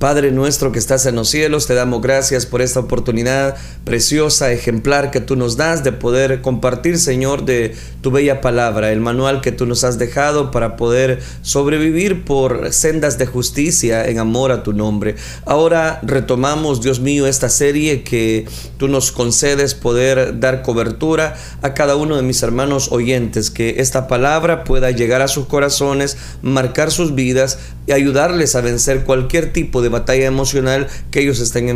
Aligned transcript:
Padre 0.00 0.32
nuestro 0.32 0.72
que 0.72 0.78
estás 0.78 1.04
en 1.04 1.16
los 1.16 1.28
cielos, 1.28 1.66
te 1.66 1.74
damos 1.74 2.00
gracias 2.00 2.46
por 2.46 2.62
esta 2.62 2.80
oportunidad 2.80 3.54
preciosa, 3.84 4.50
ejemplar 4.50 5.10
que 5.10 5.20
tú 5.20 5.36
nos 5.36 5.58
das 5.58 5.84
de 5.84 5.92
poder 5.92 6.40
compartir, 6.40 6.98
Señor, 6.98 7.44
de 7.44 7.76
tu 8.00 8.10
bella 8.10 8.40
palabra, 8.40 8.92
el 8.92 9.00
manual 9.00 9.42
que 9.42 9.52
tú 9.52 9.66
nos 9.66 9.84
has 9.84 9.98
dejado 9.98 10.50
para 10.50 10.76
poder 10.76 11.20
sobrevivir 11.42 12.24
por 12.24 12.72
sendas 12.72 13.18
de 13.18 13.26
justicia 13.26 14.06
en 14.06 14.18
amor 14.18 14.52
a 14.52 14.62
tu 14.62 14.72
nombre. 14.72 15.16
Ahora 15.44 16.00
retomamos, 16.02 16.80
Dios 16.80 17.00
mío, 17.00 17.26
esta 17.26 17.50
serie 17.50 18.02
que 18.02 18.48
tú 18.78 18.88
nos 18.88 19.12
concedes 19.12 19.74
poder 19.74 20.40
dar 20.40 20.62
cobertura 20.62 21.36
a 21.60 21.74
cada 21.74 21.96
uno 21.96 22.16
de 22.16 22.22
mis 22.22 22.42
hermanos 22.42 22.90
oyentes, 22.90 23.50
que 23.50 23.74
esta 23.80 24.08
palabra 24.08 24.64
pueda 24.64 24.92
llegar 24.92 25.20
a 25.20 25.28
sus 25.28 25.44
corazones, 25.44 26.16
marcar 26.40 26.90
sus 26.90 27.14
vidas 27.14 27.58
y 27.86 27.92
ayudarles 27.92 28.56
a 28.56 28.62
vencer 28.62 29.04
cualquier 29.04 29.52
tipo 29.52 29.82
de 29.82 29.89
batalla 29.90 30.26
emocional 30.26 30.88
que 31.10 31.20
ellos 31.20 31.40
estén 31.40 31.68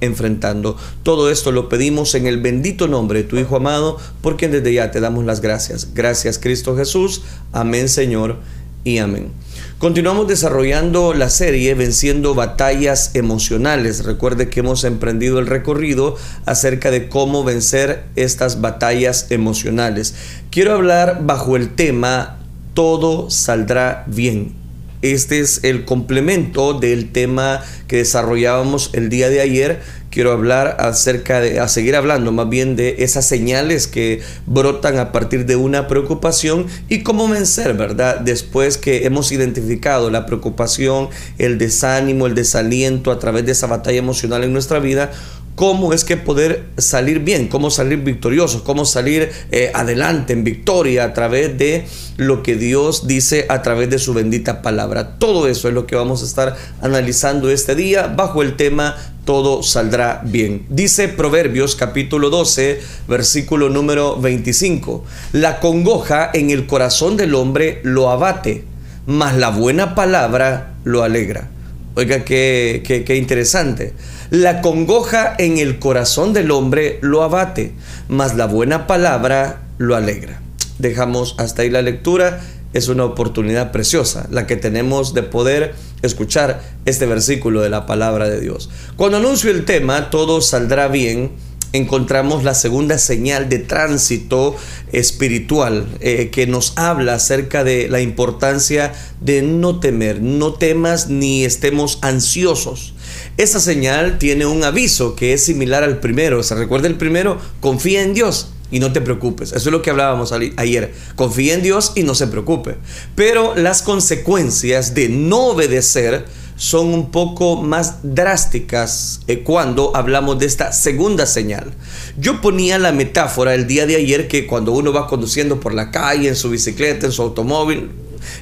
enfrentando. 0.00 0.76
Todo 1.02 1.30
esto 1.30 1.50
lo 1.50 1.68
pedimos 1.68 2.14
en 2.14 2.26
el 2.26 2.40
bendito 2.40 2.86
nombre 2.86 3.22
de 3.22 3.28
tu 3.28 3.36
Hijo 3.36 3.56
amado, 3.56 3.98
porque 4.20 4.48
desde 4.48 4.72
ya 4.72 4.90
te 4.90 5.00
damos 5.00 5.24
las 5.24 5.40
gracias. 5.40 5.94
Gracias 5.94 6.38
Cristo 6.38 6.76
Jesús. 6.76 7.22
Amén 7.52 7.88
Señor 7.88 8.36
y 8.84 8.98
amén. 8.98 9.30
Continuamos 9.78 10.28
desarrollando 10.28 11.12
la 11.12 11.28
serie 11.28 11.74
Venciendo 11.74 12.34
batallas 12.34 13.14
emocionales. 13.14 14.04
Recuerde 14.04 14.48
que 14.48 14.60
hemos 14.60 14.84
emprendido 14.84 15.40
el 15.40 15.48
recorrido 15.48 16.16
acerca 16.46 16.92
de 16.92 17.08
cómo 17.08 17.42
vencer 17.42 18.04
estas 18.14 18.60
batallas 18.60 19.26
emocionales. 19.30 20.14
Quiero 20.50 20.74
hablar 20.74 21.22
bajo 21.24 21.56
el 21.56 21.74
tema 21.74 22.38
Todo 22.74 23.28
saldrá 23.28 24.04
bien. 24.06 24.61
Este 25.02 25.40
es 25.40 25.64
el 25.64 25.84
complemento 25.84 26.74
del 26.74 27.10
tema 27.10 27.60
que 27.88 27.96
desarrollábamos 27.96 28.90
el 28.92 29.08
día 29.08 29.28
de 29.30 29.40
ayer. 29.40 29.80
Quiero 30.10 30.30
hablar 30.30 30.76
acerca 30.78 31.40
de, 31.40 31.58
a 31.58 31.66
seguir 31.66 31.96
hablando 31.96 32.30
más 32.30 32.48
bien 32.48 32.76
de 32.76 32.96
esas 33.00 33.26
señales 33.26 33.88
que 33.88 34.20
brotan 34.46 34.98
a 34.98 35.10
partir 35.10 35.44
de 35.44 35.56
una 35.56 35.88
preocupación 35.88 36.66
y 36.88 37.02
cómo 37.02 37.26
vencer, 37.26 37.74
¿verdad? 37.74 38.20
Después 38.20 38.78
que 38.78 39.04
hemos 39.04 39.32
identificado 39.32 40.08
la 40.08 40.24
preocupación, 40.24 41.08
el 41.38 41.58
desánimo, 41.58 42.28
el 42.28 42.36
desaliento 42.36 43.10
a 43.10 43.18
través 43.18 43.44
de 43.44 43.52
esa 43.52 43.66
batalla 43.66 43.98
emocional 43.98 44.44
en 44.44 44.52
nuestra 44.52 44.78
vida, 44.78 45.10
cómo 45.54 45.92
es 45.92 46.04
que 46.04 46.16
poder 46.16 46.64
salir 46.78 47.20
bien, 47.20 47.48
cómo 47.48 47.70
salir 47.70 47.98
victoriosos, 47.98 48.62
cómo 48.62 48.84
salir 48.84 49.30
eh, 49.50 49.70
adelante 49.74 50.32
en 50.32 50.44
victoria 50.44 51.04
a 51.04 51.12
través 51.12 51.56
de 51.58 51.86
lo 52.16 52.42
que 52.42 52.56
Dios 52.56 53.06
dice 53.06 53.46
a 53.48 53.62
través 53.62 53.90
de 53.90 53.98
su 53.98 54.14
bendita 54.14 54.62
palabra. 54.62 55.18
Todo 55.18 55.48
eso 55.48 55.68
es 55.68 55.74
lo 55.74 55.86
que 55.86 55.96
vamos 55.96 56.22
a 56.22 56.26
estar 56.26 56.56
analizando 56.80 57.50
este 57.50 57.74
día 57.74 58.06
bajo 58.06 58.42
el 58.42 58.56
tema 58.56 58.96
todo 59.24 59.62
saldrá 59.62 60.20
bien. 60.24 60.66
Dice 60.68 61.06
Proverbios 61.06 61.76
capítulo 61.76 62.28
12, 62.28 62.80
versículo 63.06 63.68
número 63.68 64.20
25. 64.20 65.04
La 65.32 65.60
congoja 65.60 66.30
en 66.34 66.50
el 66.50 66.66
corazón 66.66 67.16
del 67.16 67.36
hombre 67.36 67.80
lo 67.84 68.10
abate, 68.10 68.64
mas 69.06 69.36
la 69.36 69.50
buena 69.50 69.94
palabra 69.94 70.74
lo 70.82 71.04
alegra. 71.04 71.51
Oiga, 71.94 72.24
qué, 72.24 72.82
qué, 72.86 73.04
qué 73.04 73.16
interesante. 73.16 73.92
La 74.30 74.62
congoja 74.62 75.34
en 75.38 75.58
el 75.58 75.78
corazón 75.78 76.32
del 76.32 76.50
hombre 76.50 76.98
lo 77.02 77.22
abate, 77.22 77.72
mas 78.08 78.34
la 78.34 78.46
buena 78.46 78.86
palabra 78.86 79.62
lo 79.76 79.94
alegra. 79.94 80.40
Dejamos 80.78 81.34
hasta 81.38 81.62
ahí 81.62 81.70
la 81.70 81.82
lectura. 81.82 82.40
Es 82.72 82.88
una 82.88 83.04
oportunidad 83.04 83.72
preciosa 83.72 84.26
la 84.30 84.46
que 84.46 84.56
tenemos 84.56 85.14
de 85.14 85.22
poder 85.22 85.74
escuchar 86.02 86.62
este 86.84 87.06
versículo 87.06 87.60
de 87.60 87.70
la 87.70 87.86
palabra 87.86 88.28
de 88.28 88.40
Dios. 88.40 88.70
Cuando 88.96 89.18
anuncio 89.18 89.50
el 89.50 89.64
tema, 89.64 90.10
todo 90.10 90.40
saldrá 90.40 90.88
bien 90.88 91.32
encontramos 91.72 92.44
la 92.44 92.54
segunda 92.54 92.98
señal 92.98 93.48
de 93.48 93.58
tránsito 93.58 94.56
espiritual 94.92 95.86
eh, 96.00 96.30
que 96.30 96.46
nos 96.46 96.74
habla 96.76 97.14
acerca 97.14 97.64
de 97.64 97.88
la 97.88 98.00
importancia 98.00 98.92
de 99.20 99.42
no 99.42 99.80
temer, 99.80 100.20
no 100.20 100.54
temas 100.54 101.08
ni 101.08 101.44
estemos 101.44 101.98
ansiosos. 102.02 102.94
Esa 103.36 103.60
señal 103.60 104.18
tiene 104.18 104.46
un 104.46 104.64
aviso 104.64 105.16
que 105.16 105.32
es 105.32 105.44
similar 105.44 105.82
al 105.82 106.00
primero. 106.00 106.42
¿Se 106.42 106.54
recuerda 106.54 106.88
el 106.88 106.96
primero? 106.96 107.38
Confía 107.60 108.02
en 108.02 108.14
Dios 108.14 108.48
y 108.72 108.80
no 108.80 108.92
te 108.92 109.00
preocupes. 109.00 109.52
Eso 109.52 109.68
es 109.68 109.72
lo 109.72 109.82
que 109.82 109.90
hablábamos 109.90 110.32
ayer. 110.32 110.92
Confía 111.14 111.54
en 111.54 111.62
Dios 111.62 111.92
y 111.94 112.02
no 112.02 112.16
se 112.16 112.26
preocupe. 112.26 112.78
Pero 113.14 113.54
las 113.54 113.82
consecuencias 113.82 114.94
de 114.94 115.08
no 115.08 115.48
obedecer 115.48 116.24
son 116.56 116.94
un 116.94 117.10
poco 117.10 117.56
más 117.62 117.96
drásticas 118.02 119.20
eh, 119.26 119.42
cuando 119.42 119.96
hablamos 119.96 120.38
de 120.38 120.46
esta 120.46 120.72
segunda 120.72 121.26
señal. 121.26 121.72
Yo 122.16 122.40
ponía 122.40 122.78
la 122.78 122.92
metáfora 122.92 123.54
el 123.54 123.66
día 123.66 123.86
de 123.86 123.96
ayer 123.96 124.28
que 124.28 124.46
cuando 124.46 124.72
uno 124.72 124.92
va 124.92 125.06
conduciendo 125.06 125.60
por 125.60 125.74
la 125.74 125.90
calle, 125.90 126.28
en 126.28 126.36
su 126.36 126.50
bicicleta, 126.50 127.06
en 127.06 127.12
su 127.12 127.22
automóvil, 127.22 127.90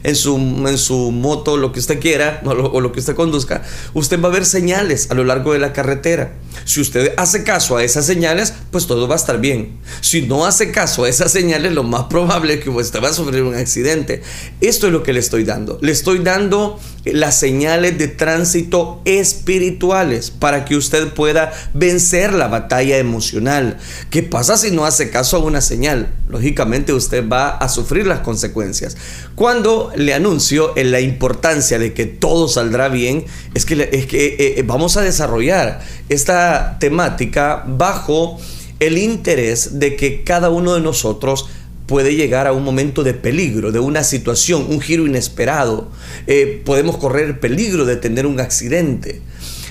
en 0.03 0.17
su, 0.17 0.37
en 0.37 0.79
su 0.79 1.11
moto, 1.11 1.57
lo 1.57 1.73
que 1.73 1.81
usted 1.81 2.01
quiera 2.01 2.41
o 2.45 2.55
lo, 2.55 2.71
o 2.71 2.81
lo 2.81 2.93
que 2.93 3.01
usted 3.01 3.15
conduzca, 3.15 3.63
usted 3.95 4.21
va 4.21 4.29
a 4.29 4.33
ver 4.33 4.45
señales 4.45 5.11
a 5.11 5.15
lo 5.15 5.25
largo 5.25 5.53
de 5.53 5.59
la 5.59 5.73
carretera. 5.73 6.35
Si 6.65 6.81
usted 6.81 7.15
hace 7.17 7.45
caso 7.45 7.77
a 7.77 7.85
esas 7.85 8.07
señales, 8.07 8.53
pues 8.71 8.87
todo 8.87 9.09
va 9.09 9.15
a 9.15 9.19
estar 9.19 9.41
bien. 9.41 9.79
Si 10.01 10.23
no 10.23 10.47
hace 10.47 10.71
caso 10.71 11.05
a 11.05 11.09
esas 11.09 11.33
señales, 11.33 11.73
lo 11.73 11.83
más 11.83 12.05
probable 12.05 12.55
es 12.55 12.61
que 12.61 12.71
usted 12.71 13.03
va 13.03 13.09
a 13.09 13.13
sufrir 13.13 13.43
un 13.43 13.55
accidente. 13.55 14.23
Esto 14.61 14.87
es 14.87 14.93
lo 14.93 15.03
que 15.03 15.13
le 15.13 15.21
estoy 15.21 15.45
dando. 15.45 15.79
Le 15.81 15.93
estoy 15.93 16.19
dando 16.19 16.79
las 17.05 17.39
señales 17.39 17.99
de 17.99 18.09
tránsito 18.09 19.01
espirituales 19.05 20.31
para 20.31 20.65
que 20.65 20.77
usted 20.77 21.13
pueda 21.15 21.53
vencer 21.73 22.33
la 22.33 22.49
batalla 22.49 22.99
emocional. 22.99 23.79
¿Qué 24.11 24.23
pasa 24.23 24.57
si 24.57 24.71
no 24.71 24.85
hace 24.85 25.11
caso 25.11 25.37
a 25.37 25.41
una 25.41 25.61
señal? 25.61 26.13
Lógicamente 26.29 26.93
usted 26.93 27.27
va 27.29 27.51
a 27.51 27.69
sufrir 27.69 28.07
las 28.07 28.21
consecuencias. 28.21 28.97
Cuando 29.35 29.70
le 29.97 30.15
anuncio 30.15 30.77
en 30.77 30.91
la 30.91 31.01
importancia 31.01 31.79
de 31.79 31.93
que 31.93 32.07
todo 32.07 32.49
saldrá 32.49 32.89
bien, 32.89 33.25
es 33.55 33.65
que, 33.65 33.89
es 33.93 34.07
que 34.07 34.27
eh, 34.27 34.55
eh, 34.59 34.65
vamos 34.67 34.97
a 34.97 35.03
desarrollar 35.03 35.81
esta 36.09 36.79
temática 36.79 37.65
bajo 37.67 38.39
el 38.81 38.99
interés 38.99 39.79
de 39.79 39.97
que 39.97 40.25
cada 40.25 40.51
uno 40.51 40.75
de 40.75 40.81
nosotros 40.81 41.49
puede 41.87 42.15
llegar 42.15 42.47
a 42.47 42.53
un 42.53 42.63
momento 42.63 43.03
de 43.03 43.15
peligro, 43.15 43.73
de 43.73 43.81
una 43.81 44.05
situación, 44.05 44.67
un 44.69 44.81
giro 44.81 45.07
inesperado. 45.07 45.91
Eh, 46.29 46.63
podemos 46.65 46.97
correr 46.97 47.41
peligro 47.41 47.85
de 47.85 47.97
tener 47.97 48.27
un 48.27 48.39
accidente. 48.39 49.21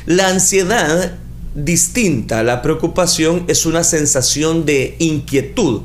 La 0.05 0.27
ansiedad, 0.27 1.17
distinta 1.55 2.39
a 2.39 2.43
la 2.43 2.61
preocupación, 2.61 3.45
es 3.47 3.65
una 3.65 3.85
sensación 3.85 4.65
de 4.65 4.95
inquietud. 4.99 5.83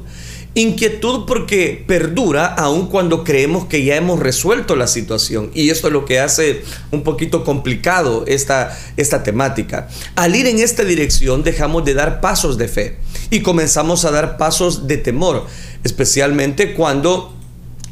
Inquietud 0.55 1.25
porque 1.27 1.85
perdura 1.87 2.47
aun 2.47 2.87
cuando 2.87 3.25
creemos 3.25 3.67
que 3.67 3.85
ya 3.85 3.97
hemos 3.97 4.21
resuelto 4.21 4.77
la 4.77 4.87
situación. 4.87 5.51
Y 5.55 5.71
esto 5.71 5.89
es 5.89 5.93
lo 5.93 6.05
que 6.05 6.21
hace 6.21 6.63
un 6.93 7.03
poquito 7.03 7.45
complicado 7.45 8.25
esta, 8.27 8.79
esta 8.97 9.23
temática. 9.23 9.89
Al 10.15 10.37
ir 10.37 10.47
en 10.47 10.61
esta 10.61 10.85
dirección 10.85 11.43
dejamos 11.43 11.85
de 11.85 11.95
dar 11.95 12.21
pasos 12.21 12.57
de 12.57 12.69
fe 12.69 12.97
y 13.31 13.41
comenzamos 13.41 14.05
a 14.05 14.11
dar 14.11 14.37
pasos 14.37 14.87
de 14.87 14.97
temor 14.97 15.47
especialmente 15.85 16.75
cuando 16.75 17.33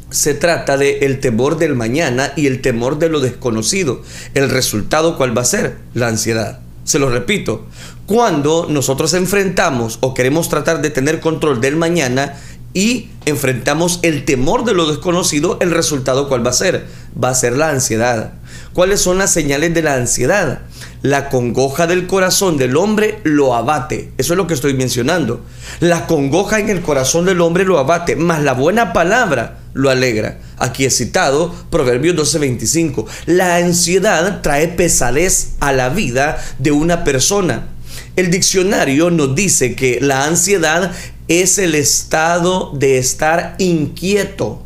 se 0.09 0.33
trata 0.33 0.77
de 0.77 0.99
el 0.99 1.19
temor 1.19 1.57
del 1.57 1.75
mañana 1.75 2.33
y 2.35 2.47
el 2.47 2.61
temor 2.61 2.99
de 2.99 3.09
lo 3.09 3.19
desconocido. 3.19 4.01
El 4.33 4.49
resultado 4.49 5.17
cuál 5.17 5.35
va 5.35 5.43
a 5.43 5.45
ser? 5.45 5.77
La 5.93 6.07
ansiedad. 6.07 6.59
Se 6.83 6.99
lo 6.99 7.09
repito, 7.09 7.65
cuando 8.05 8.67
nosotros 8.69 9.13
enfrentamos 9.13 9.99
o 10.01 10.13
queremos 10.13 10.49
tratar 10.49 10.81
de 10.81 10.89
tener 10.89 11.21
control 11.21 11.61
del 11.61 11.77
mañana 11.77 12.37
y 12.73 13.09
enfrentamos 13.25 13.99
el 14.01 14.25
temor 14.25 14.65
de 14.65 14.73
lo 14.73 14.87
desconocido, 14.87 15.57
el 15.61 15.71
resultado 15.71 16.27
cuál 16.27 16.45
va 16.45 16.49
a 16.49 16.53
ser? 16.53 16.85
Va 17.21 17.29
a 17.29 17.35
ser 17.35 17.55
la 17.55 17.69
ansiedad. 17.69 18.33
¿Cuáles 18.73 19.01
son 19.01 19.19
las 19.19 19.31
señales 19.31 19.73
de 19.73 19.83
la 19.83 19.95
ansiedad? 19.95 20.61
La 21.03 21.29
congoja 21.29 21.85
del 21.85 22.07
corazón 22.07 22.57
del 22.57 22.75
hombre 22.75 23.19
lo 23.23 23.55
abate. 23.55 24.11
Eso 24.17 24.33
es 24.33 24.37
lo 24.37 24.47
que 24.47 24.53
estoy 24.53 24.73
mencionando. 24.73 25.41
La 25.79 26.07
congoja 26.07 26.59
en 26.59 26.69
el 26.69 26.81
corazón 26.81 27.25
del 27.25 27.41
hombre 27.41 27.65
lo 27.65 27.77
abate, 27.77 28.15
mas 28.15 28.41
la 28.41 28.53
buena 28.53 28.93
palabra 28.93 29.59
lo 29.73 29.89
alegra. 29.89 30.39
Aquí 30.57 30.85
he 30.85 30.89
citado 30.89 31.53
Proverbios 31.69 32.15
12:25. 32.15 33.05
La 33.25 33.57
ansiedad 33.57 34.41
trae 34.41 34.69
pesadez 34.69 35.55
a 35.59 35.71
la 35.71 35.89
vida 35.89 36.41
de 36.57 36.71
una 36.71 37.03
persona. 37.03 37.67
El 38.15 38.29
diccionario 38.29 39.09
nos 39.09 39.33
dice 39.33 39.75
que 39.75 39.99
la 39.99 40.25
ansiedad 40.25 40.91
es 41.27 41.57
el 41.57 41.73
estado 41.73 42.71
de 42.75 42.99
estar 42.99 43.55
inquieto 43.57 44.61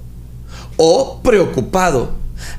o 0.76 1.22
preocupado. 1.24 2.12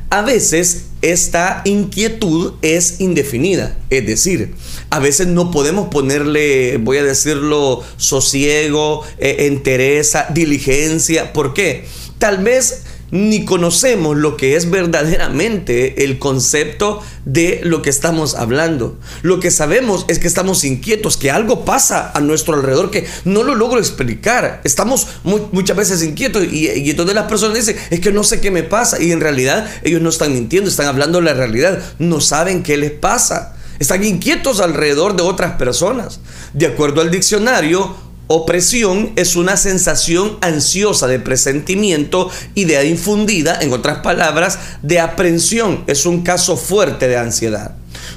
A 0.08 0.23
veces 0.23 0.87
esta 1.02 1.61
inquietud 1.64 2.55
es 2.62 3.00
indefinida, 3.00 3.76
es 3.90 4.06
decir, 4.06 4.55
a 4.90 4.99
veces 4.99 5.26
no 5.29 5.50
podemos 5.50 5.88
ponerle, 5.88 6.79
voy 6.79 6.96
a 6.96 7.05
decirlo, 7.05 7.84
sosiego, 7.99 9.05
eh, 9.19 9.46
entereza, 9.46 10.26
diligencia. 10.31 11.32
¿Por 11.32 11.55
qué? 11.55 11.84
Tal 12.19 12.38
vez 12.43 12.84
ni 13.10 13.44
conocemos 13.44 14.16
lo 14.16 14.37
que 14.37 14.56
es 14.56 14.70
verdaderamente 14.70 16.05
el 16.05 16.19
concepto 16.19 17.02
de 17.25 17.60
lo 17.64 17.82
que 17.82 17.90
estamos 17.90 18.34
hablando. 18.34 18.99
Lo 19.22 19.40
que 19.40 19.50
sabemos 19.50 20.05
es 20.08 20.19
que 20.19 20.28
estamos 20.28 20.64
inquietos, 20.64 21.16
que 21.16 21.31
algo 21.31 21.64
pasa 21.64 22.10
a 22.14 22.20
nuestro 22.20 22.55
alrededor 22.55 22.90
que 22.90 23.06
no 23.25 23.43
lo 23.43 23.55
logro 23.55 23.78
explicar. 23.78 24.60
Estamos 24.64 25.06
muchas 25.25 25.76
veces 25.76 26.02
inquietos 26.02 26.44
y, 26.44 26.69
y 26.69 26.90
entonces 26.90 27.14
las 27.14 27.28
personas 27.28 27.56
dicen, 27.56 27.76
es 27.90 28.00
que 28.00 28.12
no 28.12 28.25
sé 28.25 28.40
qué 28.40 28.50
me 28.50 28.62
pasa. 28.62 29.00
Y 29.00 29.12
en 29.12 29.20
realidad 29.20 29.70
ellos 29.82 30.02
no 30.02 30.08
están 30.08 30.32
mintiendo, 30.32 30.70
están 30.70 30.87
hablando 30.87 31.20
la 31.20 31.34
realidad. 31.34 31.82
No 31.99 32.20
saben 32.20 32.62
qué 32.62 32.76
les 32.76 32.90
pasa. 32.90 33.55
Están 33.78 34.02
inquietos 34.05 34.60
alrededor 34.60 35.16
de 35.16 35.22
otras 35.22 35.55
personas. 35.55 36.20
De 36.52 36.66
acuerdo 36.66 37.00
al 37.00 37.10
diccionario, 37.10 38.07
Opresión 38.30 39.12
es 39.16 39.36
una 39.36 39.56
sensación 39.56 40.36
ansiosa 40.42 41.06
de 41.06 41.19
presentimiento, 41.19 42.30
idea 42.54 42.84
infundida, 42.84 43.58
en 43.62 43.72
otras 43.72 44.00
palabras, 44.00 44.58
de 44.82 45.00
aprensión. 45.00 45.82
Es 45.86 46.04
un 46.04 46.22
caso 46.22 46.58
fuerte 46.58 47.08
de 47.08 47.16
ansiedad. 47.16 47.76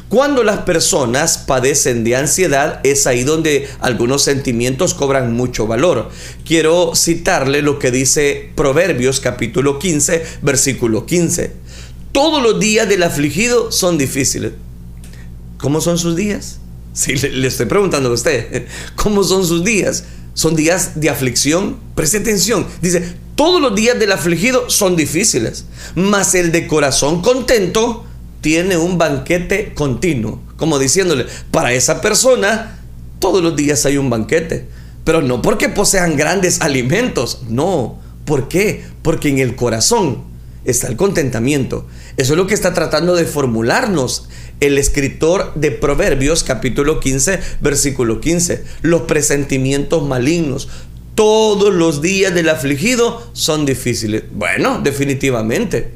Cuando 0.10 0.44
las 0.44 0.60
personas 0.60 1.38
padecen 1.38 2.04
de 2.04 2.18
ansiedad 2.18 2.82
es 2.84 3.08
ahí 3.08 3.24
donde 3.24 3.70
algunos 3.80 4.22
sentimientos 4.24 4.94
cobran 4.94 5.32
mucho 5.32 5.66
valor. 5.66 6.10
Quiero 6.46 6.92
citarle 6.94 7.62
lo 7.62 7.80
que 7.80 7.92
dice 7.92 8.52
Proverbios 8.54 9.22
capítulo 9.22 9.80
15, 9.80 10.26
versículo 10.42 11.06
15. 11.06 11.54
Todos 12.12 12.44
los 12.44 12.60
días 12.60 12.90
del 12.90 13.04
afligido 13.04 13.72
son 13.72 13.98
difíciles. 13.98 14.52
¿Cómo 15.58 15.80
son 15.80 15.98
sus 15.98 16.18
días? 16.18 16.61
Sí, 16.94 17.16
le, 17.16 17.48
estoy 17.48 17.68
preguntando 17.68 18.10
a 18.10 18.14
usted, 18.14 18.66
¿cómo 18.96 19.24
son 19.24 19.46
sus 19.46 19.64
días? 19.64 20.04
¿Son 20.34 20.56
días 20.56 21.00
de 21.00 21.10
aflicción? 21.10 21.78
Preste 21.96 22.18
atención. 22.18 22.66
Dice, 22.82 23.16
todos 23.36 23.62
los 23.62 23.76
días 23.76 23.98
del 24.00 24.12
afligido 24.12 24.70
son 24.70 24.96
difíciles, 24.96 25.66
mas 25.96 26.36
el 26.36 26.52
de 26.52 26.68
corazón 26.68 27.22
contento 27.22 28.06
tiene 28.42 28.78
un 28.78 28.98
banquete 28.98 29.74
continuo. 29.74 30.42
Como 30.58 30.80
diciéndole, 30.80 31.26
para 31.52 31.74
esa 31.74 32.02
persona 32.02 32.78
todos 33.20 33.42
los 33.42 33.56
días 33.56 33.86
hay 33.86 33.98
un 33.98 34.10
banquete. 34.10 34.68
Pero 35.04 35.22
no 35.22 35.42
porque 35.42 35.70
posean 35.70 36.18
grandes 36.18 36.62
alimentos, 36.62 37.44
no. 37.50 38.00
¿Por 38.26 38.48
qué? 38.48 38.84
Porque 39.02 39.30
en 39.30 39.40
el 39.40 39.56
corazón 39.56 40.24
está 40.66 40.88
el 40.88 40.96
contentamiento. 40.96 41.88
Eso 42.18 42.34
es 42.34 42.38
lo 42.38 42.48
que 42.48 42.54
está 42.54 42.74
tratando 42.74 43.16
de 43.16 43.26
formularnos 43.26 44.28
el 44.62 44.78
escritor 44.78 45.54
de 45.56 45.72
Proverbios 45.72 46.44
capítulo 46.44 47.00
15, 47.00 47.40
versículo 47.62 48.22
15. 48.22 48.64
Los 48.84 49.02
presentimientos 49.02 50.08
malignos. 50.08 50.70
Todos 51.16 51.74
los 51.74 52.02
días 52.02 52.34
del 52.34 52.48
afligido 52.48 53.22
son 53.34 53.66
difíciles. 53.66 54.24
Bueno, 54.32 54.80
definitivamente. 54.82 55.92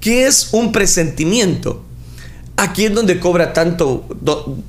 ¿Qué 0.00 0.26
es 0.26 0.50
un 0.52 0.72
presentimiento? 0.72 1.82
Aquí 2.58 2.86
es 2.86 2.94
donde 2.94 3.20
cobra 3.20 3.52
tanto, 3.52 4.06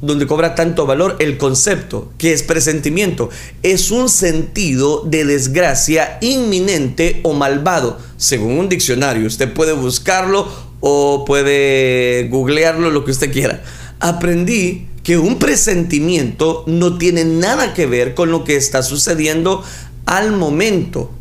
donde 0.01 0.27
cobra 0.27 0.55
tanto 0.55 0.85
valor 0.85 1.15
el 1.19 1.37
concepto, 1.37 2.11
que 2.17 2.33
es 2.33 2.43
presentimiento. 2.43 3.29
Es 3.63 3.91
un 3.91 4.09
sentido 4.09 5.03
de 5.05 5.23
desgracia 5.23 6.17
inminente 6.19 7.21
o 7.23 7.33
malvado, 7.33 7.97
según 8.17 8.57
un 8.57 8.67
diccionario. 8.67 9.25
Usted 9.25 9.53
puede 9.53 9.71
buscarlo 9.71 10.66
o 10.79 11.25
puede 11.25 12.27
googlearlo, 12.29 12.89
lo 12.89 13.05
que 13.05 13.11
usted 13.11 13.31
quiera. 13.31 13.63
Aprendí 13.99 14.87
que 15.03 15.17
un 15.17 15.39
presentimiento 15.39 16.63
no 16.67 16.97
tiene 16.97 17.23
nada 17.23 17.73
que 17.73 17.85
ver 17.85 18.13
con 18.13 18.29
lo 18.29 18.43
que 18.43 18.55
está 18.55 18.83
sucediendo 18.83 19.63
al 20.05 20.33
momento. 20.33 21.11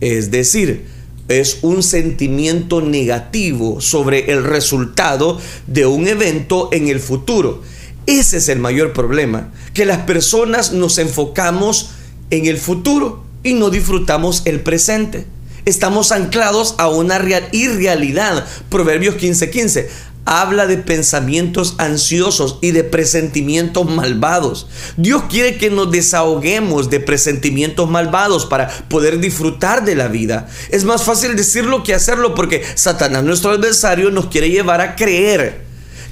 Es 0.00 0.30
decir, 0.30 0.86
es 1.28 1.58
un 1.62 1.82
sentimiento 1.82 2.80
negativo 2.80 3.80
sobre 3.80 4.32
el 4.32 4.44
resultado 4.44 5.40
de 5.66 5.86
un 5.86 6.06
evento 6.06 6.68
en 6.72 6.88
el 6.88 7.00
futuro. 7.00 7.62
Ese 8.06 8.36
es 8.36 8.48
el 8.48 8.60
mayor 8.60 8.92
problema, 8.92 9.52
que 9.74 9.84
las 9.84 9.98
personas 9.98 10.72
nos 10.72 10.98
enfocamos 10.98 11.90
en 12.30 12.46
el 12.46 12.58
futuro 12.58 13.24
y 13.42 13.54
no 13.54 13.70
disfrutamos 13.70 14.42
el 14.44 14.60
presente. 14.60 15.26
Estamos 15.66 16.12
anclados 16.12 16.76
a 16.78 16.86
una 16.86 17.20
irrealidad. 17.50 18.46
Proverbios 18.68 19.16
15:15 19.16 19.88
habla 20.24 20.68
de 20.68 20.76
pensamientos 20.76 21.74
ansiosos 21.78 22.60
y 22.62 22.70
de 22.70 22.84
presentimientos 22.84 23.90
malvados. 23.90 24.68
Dios 24.96 25.24
quiere 25.28 25.58
que 25.58 25.70
nos 25.70 25.90
desahoguemos 25.90 26.88
de 26.88 27.00
presentimientos 27.00 27.90
malvados 27.90 28.46
para 28.46 28.68
poder 28.88 29.18
disfrutar 29.18 29.84
de 29.84 29.96
la 29.96 30.06
vida. 30.06 30.48
Es 30.70 30.84
más 30.84 31.02
fácil 31.02 31.34
decirlo 31.34 31.82
que 31.82 31.94
hacerlo 31.94 32.36
porque 32.36 32.62
Satanás, 32.76 33.24
nuestro 33.24 33.50
adversario, 33.50 34.12
nos 34.12 34.26
quiere 34.26 34.50
llevar 34.50 34.80
a 34.80 34.94
creer 34.94 35.64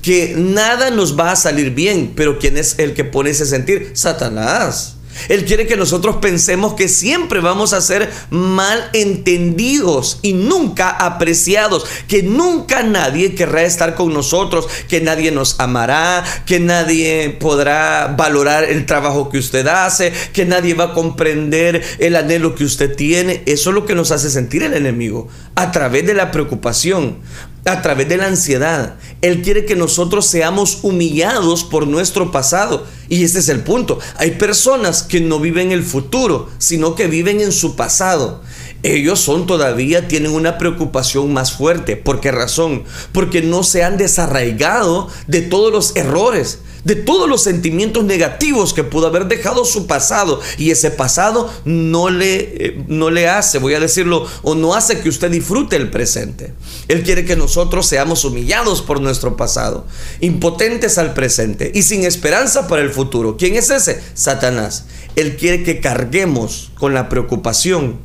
que 0.02 0.34
nada 0.36 0.90
nos 0.90 1.16
va 1.16 1.30
a 1.30 1.36
salir 1.36 1.70
bien, 1.70 2.12
pero 2.16 2.40
¿quién 2.40 2.56
es 2.56 2.74
el 2.78 2.92
que 2.92 3.04
pone 3.04 3.30
ese 3.30 3.46
sentir? 3.46 3.92
Satanás. 3.94 4.96
Él 5.28 5.44
quiere 5.44 5.66
que 5.66 5.76
nosotros 5.76 6.16
pensemos 6.16 6.74
que 6.74 6.88
siempre 6.88 7.40
vamos 7.40 7.72
a 7.72 7.80
ser 7.80 8.10
mal 8.30 8.90
entendidos 8.92 10.18
y 10.22 10.32
nunca 10.32 10.90
apreciados, 10.90 11.84
que 12.08 12.22
nunca 12.22 12.82
nadie 12.82 13.34
querrá 13.34 13.62
estar 13.62 13.94
con 13.94 14.12
nosotros, 14.12 14.68
que 14.88 15.00
nadie 15.00 15.30
nos 15.30 15.58
amará, 15.60 16.24
que 16.46 16.60
nadie 16.60 17.36
podrá 17.40 18.14
valorar 18.16 18.64
el 18.64 18.86
trabajo 18.86 19.28
que 19.30 19.38
usted 19.38 19.66
hace, 19.66 20.12
que 20.32 20.44
nadie 20.44 20.74
va 20.74 20.84
a 20.84 20.92
comprender 20.94 21.82
el 21.98 22.16
anhelo 22.16 22.54
que 22.54 22.64
usted 22.64 22.94
tiene. 22.94 23.42
Eso 23.46 23.70
es 23.70 23.74
lo 23.74 23.86
que 23.86 23.94
nos 23.94 24.10
hace 24.10 24.30
sentir 24.30 24.62
el 24.62 24.74
enemigo 24.74 25.28
a 25.54 25.72
través 25.72 26.06
de 26.06 26.14
la 26.14 26.30
preocupación 26.30 27.18
a 27.64 27.82
través 27.82 28.08
de 28.08 28.16
la 28.16 28.26
ansiedad. 28.26 28.96
Él 29.22 29.42
quiere 29.42 29.64
que 29.64 29.76
nosotros 29.76 30.26
seamos 30.26 30.80
humillados 30.82 31.64
por 31.64 31.86
nuestro 31.86 32.30
pasado. 32.30 32.86
Y 33.08 33.24
ese 33.24 33.38
es 33.38 33.48
el 33.48 33.60
punto. 33.60 33.98
Hay 34.16 34.32
personas 34.32 35.02
que 35.02 35.20
no 35.20 35.40
viven 35.40 35.72
el 35.72 35.82
futuro, 35.82 36.48
sino 36.58 36.94
que 36.94 37.06
viven 37.06 37.40
en 37.40 37.52
su 37.52 37.76
pasado. 37.76 38.42
Ellos 38.82 39.20
son 39.20 39.46
todavía, 39.46 40.08
tienen 40.08 40.32
una 40.32 40.58
preocupación 40.58 41.32
más 41.32 41.52
fuerte. 41.52 41.96
¿Por 41.96 42.20
qué 42.20 42.30
razón? 42.32 42.84
Porque 43.12 43.40
no 43.40 43.62
se 43.62 43.82
han 43.82 43.96
desarraigado 43.96 45.08
de 45.26 45.40
todos 45.40 45.72
los 45.72 45.96
errores, 45.96 46.58
de 46.84 46.96
todos 46.96 47.28
los 47.28 47.42
sentimientos 47.42 48.04
negativos 48.04 48.74
que 48.74 48.84
pudo 48.84 49.06
haber 49.06 49.26
dejado 49.26 49.64
su 49.64 49.86
pasado 49.86 50.40
y 50.58 50.70
ese 50.70 50.90
pasado 50.90 51.50
no 51.64 52.10
le, 52.10 52.66
eh, 52.66 52.84
no 52.88 53.10
le 53.10 53.28
hace, 53.28 53.58
voy 53.58 53.74
a 53.74 53.80
decirlo, 53.80 54.26
o 54.42 54.54
no 54.54 54.74
hace 54.74 55.00
que 55.00 55.08
usted 55.08 55.30
disfrute 55.30 55.76
el 55.76 55.90
presente. 55.90 56.54
Él 56.88 57.02
quiere 57.02 57.24
que 57.24 57.36
nosotros 57.36 57.86
seamos 57.86 58.24
humillados 58.24 58.82
por 58.82 59.00
nuestro 59.00 59.36
pasado, 59.36 59.86
impotentes 60.20 60.98
al 60.98 61.14
presente 61.14 61.72
y 61.74 61.82
sin 61.82 62.04
esperanza 62.04 62.68
para 62.68 62.82
el 62.82 62.90
futuro. 62.90 63.36
¿Quién 63.36 63.56
es 63.56 63.70
ese? 63.70 64.00
Satanás. 64.14 64.84
Él 65.16 65.36
quiere 65.36 65.62
que 65.62 65.80
carguemos 65.80 66.70
con 66.74 66.92
la 66.92 67.08
preocupación 67.08 67.98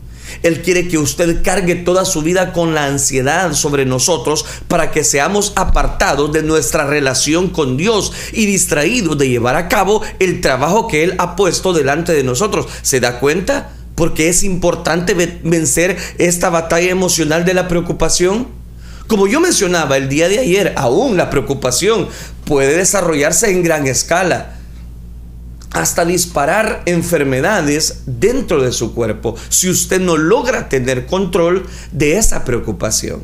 él 0.43 0.61
quiere 0.61 0.87
que 0.87 0.97
usted 0.97 1.41
cargue 1.43 1.75
toda 1.75 2.05
su 2.05 2.21
vida 2.21 2.53
con 2.53 2.73
la 2.73 2.85
ansiedad 2.85 3.53
sobre 3.53 3.85
nosotros 3.85 4.45
para 4.67 4.91
que 4.91 5.03
seamos 5.03 5.53
apartados 5.55 6.31
de 6.31 6.43
nuestra 6.43 6.85
relación 6.85 7.49
con 7.49 7.77
Dios 7.77 8.13
y 8.31 8.45
distraídos 8.45 9.17
de 9.17 9.29
llevar 9.29 9.55
a 9.55 9.67
cabo 9.67 10.01
el 10.19 10.41
trabajo 10.41 10.87
que 10.87 11.03
Él 11.03 11.15
ha 11.17 11.35
puesto 11.35 11.73
delante 11.73 12.13
de 12.13 12.23
nosotros. 12.23 12.67
¿Se 12.81 12.99
da 12.99 13.19
cuenta? 13.19 13.71
Porque 13.95 14.29
es 14.29 14.43
importante 14.43 15.13
vencer 15.43 15.97
esta 16.17 16.49
batalla 16.49 16.89
emocional 16.89 17.45
de 17.45 17.53
la 17.53 17.67
preocupación. 17.67 18.47
Como 19.07 19.27
yo 19.27 19.41
mencionaba 19.41 19.97
el 19.97 20.07
día 20.07 20.29
de 20.29 20.39
ayer, 20.39 20.73
aún 20.77 21.17
la 21.17 21.29
preocupación 21.29 22.07
puede 22.45 22.77
desarrollarse 22.77 23.49
en 23.51 23.63
gran 23.63 23.87
escala 23.87 24.58
hasta 25.71 26.05
disparar 26.05 26.81
enfermedades 26.85 28.01
dentro 28.05 28.61
de 28.61 28.71
su 28.71 28.93
cuerpo 28.93 29.35
si 29.49 29.69
usted 29.69 30.01
no 30.01 30.17
logra 30.17 30.69
tener 30.69 31.05
control 31.05 31.65
de 31.91 32.17
esa 32.17 32.43
preocupación. 32.43 33.21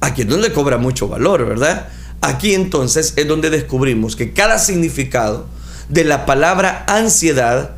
Aquí 0.00 0.22
es 0.22 0.28
donde 0.28 0.52
cobra 0.52 0.78
mucho 0.78 1.08
valor, 1.08 1.46
¿verdad? 1.46 1.88
Aquí 2.20 2.54
entonces 2.54 3.14
es 3.16 3.26
donde 3.26 3.50
descubrimos 3.50 4.16
que 4.16 4.32
cada 4.32 4.58
significado 4.58 5.46
de 5.88 6.04
la 6.04 6.26
palabra 6.26 6.84
ansiedad, 6.88 7.76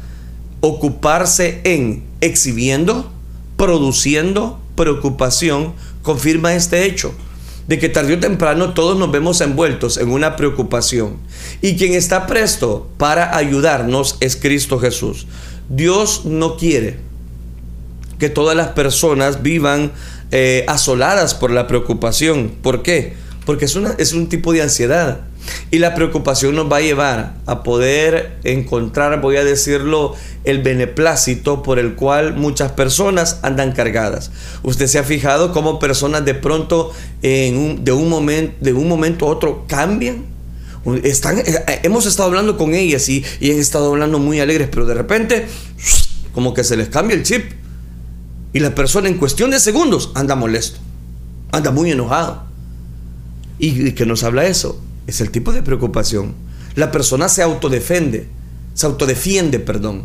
ocuparse 0.60 1.60
en 1.64 2.04
exhibiendo, 2.20 3.10
produciendo 3.56 4.60
preocupación, 4.74 5.74
confirma 6.02 6.54
este 6.54 6.84
hecho 6.84 7.14
de 7.70 7.78
que 7.78 7.88
tarde 7.88 8.14
o 8.14 8.18
temprano 8.18 8.74
todos 8.74 8.98
nos 8.98 9.12
vemos 9.12 9.40
envueltos 9.40 9.96
en 9.96 10.10
una 10.10 10.34
preocupación. 10.34 11.18
Y 11.62 11.76
quien 11.76 11.94
está 11.94 12.26
presto 12.26 12.90
para 12.96 13.36
ayudarnos 13.36 14.16
es 14.18 14.34
Cristo 14.34 14.80
Jesús. 14.80 15.28
Dios 15.68 16.24
no 16.24 16.56
quiere 16.56 16.98
que 18.18 18.28
todas 18.28 18.56
las 18.56 18.70
personas 18.70 19.44
vivan 19.44 19.92
eh, 20.32 20.64
asoladas 20.66 21.34
por 21.34 21.52
la 21.52 21.68
preocupación. 21.68 22.50
¿Por 22.60 22.82
qué? 22.82 23.14
Porque 23.46 23.66
es, 23.66 23.78
es 23.98 24.14
un 24.14 24.28
tipo 24.28 24.52
de 24.52 24.62
ansiedad. 24.62 25.20
Y 25.70 25.78
la 25.78 25.94
preocupación 25.94 26.54
nos 26.54 26.70
va 26.70 26.78
a 26.78 26.80
llevar 26.80 27.34
a 27.46 27.62
poder 27.62 28.38
encontrar, 28.44 29.20
voy 29.20 29.36
a 29.36 29.44
decirlo, 29.44 30.14
el 30.44 30.62
beneplácito 30.62 31.62
por 31.62 31.78
el 31.78 31.94
cual 31.94 32.34
muchas 32.34 32.72
personas 32.72 33.38
andan 33.42 33.72
cargadas. 33.72 34.30
Usted 34.62 34.86
se 34.86 34.98
ha 34.98 35.04
fijado 35.04 35.52
cómo 35.52 35.78
personas 35.78 36.24
de 36.24 36.34
pronto 36.34 36.92
en 37.22 37.84
de, 37.84 37.92
un 37.92 38.08
momento, 38.08 38.56
de 38.60 38.72
un 38.72 38.88
momento 38.88 39.26
a 39.26 39.30
otro 39.30 39.64
cambian. 39.66 40.24
Están, 41.02 41.38
eh, 41.38 41.44
eh, 41.46 41.80
hemos 41.82 42.06
estado 42.06 42.28
hablando 42.28 42.56
con 42.56 42.74
ellas 42.74 43.08
y, 43.08 43.24
y 43.38 43.50
han 43.50 43.58
estado 43.58 43.90
hablando 43.90 44.18
muy 44.18 44.40
alegres, 44.40 44.68
pero 44.70 44.86
de 44.86 44.94
repente 44.94 45.46
como 46.34 46.54
que 46.54 46.64
se 46.64 46.76
les 46.76 46.88
cambia 46.88 47.16
el 47.16 47.22
chip. 47.22 47.52
Y 48.52 48.60
la 48.60 48.74
persona 48.74 49.08
en 49.08 49.16
cuestión 49.18 49.50
de 49.50 49.60
segundos 49.60 50.10
anda 50.14 50.34
molesto, 50.34 50.80
anda 51.52 51.70
muy 51.70 51.92
enojado. 51.92 52.44
¿Y 53.58 53.92
que 53.92 54.06
nos 54.06 54.24
habla 54.24 54.46
eso? 54.46 54.80
Es 55.10 55.20
el 55.20 55.32
tipo 55.32 55.52
de 55.52 55.64
preocupación. 55.64 56.36
La 56.76 56.92
persona 56.92 57.28
se 57.28 57.42
autodefende, 57.42 58.28
se 58.74 58.86
autodefiende, 58.86 59.58
perdón. 59.58 60.04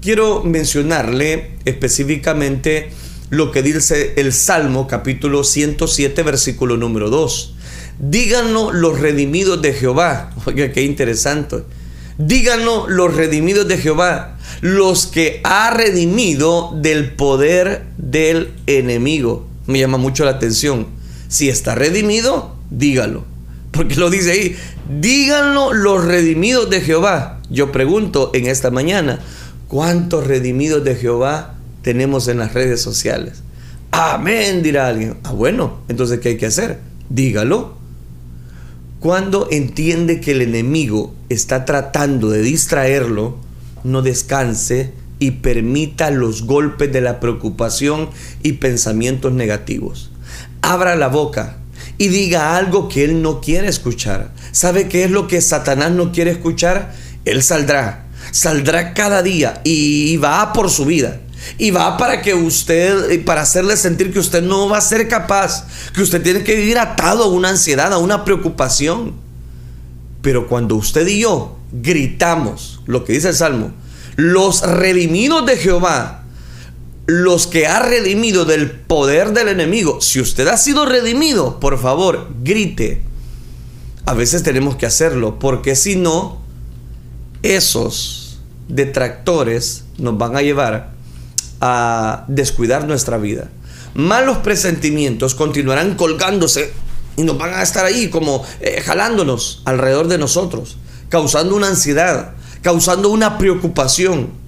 Quiero 0.00 0.42
mencionarle 0.42 1.58
específicamente 1.66 2.92
lo 3.28 3.52
que 3.52 3.62
dice 3.62 4.14
el 4.16 4.32
Salmo 4.32 4.88
capítulo 4.88 5.44
107 5.44 6.22
versículo 6.22 6.78
número 6.78 7.10
2. 7.10 7.56
Díganos 7.98 8.74
los 8.74 8.98
redimidos 9.00 9.60
de 9.60 9.74
Jehová. 9.74 10.30
Oiga, 10.46 10.72
qué 10.72 10.80
interesante. 10.80 11.64
Díganos 12.16 12.88
los 12.88 13.14
redimidos 13.14 13.68
de 13.68 13.76
Jehová, 13.76 14.38
los 14.62 15.04
que 15.04 15.42
ha 15.44 15.72
redimido 15.72 16.74
del 16.80 17.12
poder 17.12 17.84
del 17.98 18.54
enemigo. 18.66 19.46
Me 19.66 19.78
llama 19.78 19.98
mucho 19.98 20.24
la 20.24 20.30
atención. 20.30 20.86
Si 21.28 21.50
está 21.50 21.74
redimido, 21.74 22.56
dígalo. 22.70 23.30
Porque 23.72 23.96
lo 23.96 24.10
dice 24.10 24.32
ahí, 24.32 24.56
díganlo 25.00 25.72
los 25.72 26.04
redimidos 26.04 26.70
de 26.70 26.82
Jehová. 26.82 27.40
Yo 27.50 27.72
pregunto 27.72 28.30
en 28.34 28.46
esta 28.46 28.70
mañana, 28.70 29.20
¿cuántos 29.66 30.26
redimidos 30.26 30.84
de 30.84 30.94
Jehová 30.94 31.54
tenemos 31.82 32.28
en 32.28 32.38
las 32.38 32.54
redes 32.54 32.80
sociales? 32.80 33.42
Amén, 33.90 34.62
dirá 34.62 34.88
alguien. 34.88 35.16
Ah, 35.24 35.32
bueno, 35.32 35.80
entonces 35.88 36.20
¿qué 36.20 36.30
hay 36.30 36.36
que 36.36 36.46
hacer? 36.46 36.78
Dígalo. 37.08 37.76
Cuando 39.00 39.48
entiende 39.50 40.20
que 40.20 40.32
el 40.32 40.42
enemigo 40.42 41.14
está 41.28 41.64
tratando 41.64 42.30
de 42.30 42.42
distraerlo, 42.42 43.36
no 43.84 44.00
descanse 44.00 44.92
y 45.18 45.32
permita 45.32 46.10
los 46.10 46.44
golpes 46.44 46.92
de 46.92 47.00
la 47.00 47.20
preocupación 47.20 48.10
y 48.42 48.52
pensamientos 48.54 49.32
negativos. 49.32 50.10
Abra 50.62 50.94
la 50.94 51.08
boca, 51.08 51.58
y 52.02 52.08
diga 52.08 52.56
algo 52.56 52.88
que 52.88 53.04
él 53.04 53.22
no 53.22 53.40
quiere 53.40 53.68
escuchar. 53.68 54.32
¿Sabe 54.50 54.88
qué 54.88 55.04
es 55.04 55.10
lo 55.12 55.28
que 55.28 55.40
Satanás 55.40 55.92
no 55.92 56.10
quiere 56.10 56.32
escuchar? 56.32 56.92
Él 57.24 57.44
saldrá, 57.44 58.06
saldrá 58.32 58.92
cada 58.92 59.22
día 59.22 59.60
y 59.62 60.16
va 60.16 60.52
por 60.52 60.68
su 60.68 60.84
vida. 60.84 61.20
Y 61.58 61.70
va 61.70 61.96
para 61.96 62.20
que 62.20 62.34
usted, 62.34 63.24
para 63.24 63.42
hacerle 63.42 63.76
sentir 63.76 64.12
que 64.12 64.18
usted 64.18 64.42
no 64.42 64.68
va 64.68 64.78
a 64.78 64.80
ser 64.80 65.06
capaz, 65.06 65.68
que 65.94 66.02
usted 66.02 66.20
tiene 66.22 66.42
que 66.42 66.56
vivir 66.56 66.76
atado 66.76 67.22
a 67.22 67.28
una 67.28 67.50
ansiedad, 67.50 67.92
a 67.92 67.98
una 67.98 68.24
preocupación. 68.24 69.14
Pero 70.22 70.48
cuando 70.48 70.74
usted 70.74 71.06
y 71.06 71.20
yo 71.20 71.56
gritamos 71.70 72.80
lo 72.86 73.04
que 73.04 73.12
dice 73.12 73.28
el 73.28 73.36
Salmo, 73.36 73.70
los 74.16 74.62
redimidos 74.62 75.46
de 75.46 75.56
Jehová 75.56 76.21
los 77.06 77.46
que 77.46 77.66
ha 77.66 77.80
redimido 77.80 78.44
del 78.44 78.70
poder 78.70 79.32
del 79.32 79.48
enemigo. 79.48 80.00
Si 80.00 80.20
usted 80.20 80.48
ha 80.48 80.56
sido 80.56 80.86
redimido, 80.86 81.58
por 81.60 81.78
favor, 81.78 82.28
grite. 82.42 83.02
A 84.04 84.14
veces 84.14 84.42
tenemos 84.42 84.76
que 84.76 84.86
hacerlo, 84.86 85.38
porque 85.38 85.76
si 85.76 85.96
no, 85.96 86.40
esos 87.42 88.40
detractores 88.68 89.84
nos 89.98 90.16
van 90.16 90.36
a 90.36 90.42
llevar 90.42 90.92
a 91.60 92.24
descuidar 92.28 92.86
nuestra 92.86 93.18
vida. 93.18 93.50
Malos 93.94 94.38
presentimientos 94.38 95.34
continuarán 95.34 95.96
colgándose 95.96 96.72
y 97.16 97.22
nos 97.22 97.36
van 97.36 97.54
a 97.54 97.62
estar 97.62 97.84
ahí 97.84 98.08
como 98.08 98.44
eh, 98.60 98.80
jalándonos 98.80 99.62
alrededor 99.64 100.08
de 100.08 100.18
nosotros, 100.18 100.78
causando 101.08 101.54
una 101.54 101.68
ansiedad, 101.68 102.32
causando 102.62 103.10
una 103.10 103.38
preocupación 103.38 104.41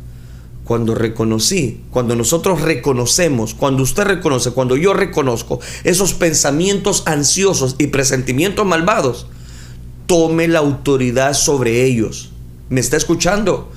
cuando 0.64 0.94
reconocí, 0.94 1.82
cuando 1.90 2.16
nosotros 2.16 2.62
reconocemos, 2.62 3.54
cuando 3.54 3.82
usted 3.82 4.04
reconoce, 4.04 4.52
cuando 4.52 4.76
yo 4.76 4.94
reconozco 4.94 5.60
esos 5.84 6.14
pensamientos 6.14 7.02
ansiosos 7.06 7.76
y 7.78 7.88
presentimientos 7.88 8.66
malvados, 8.66 9.26
tome 10.06 10.48
la 10.48 10.60
autoridad 10.60 11.34
sobre 11.34 11.84
ellos. 11.84 12.30
¿Me 12.70 12.80
está 12.80 12.96
escuchando? 12.96 13.70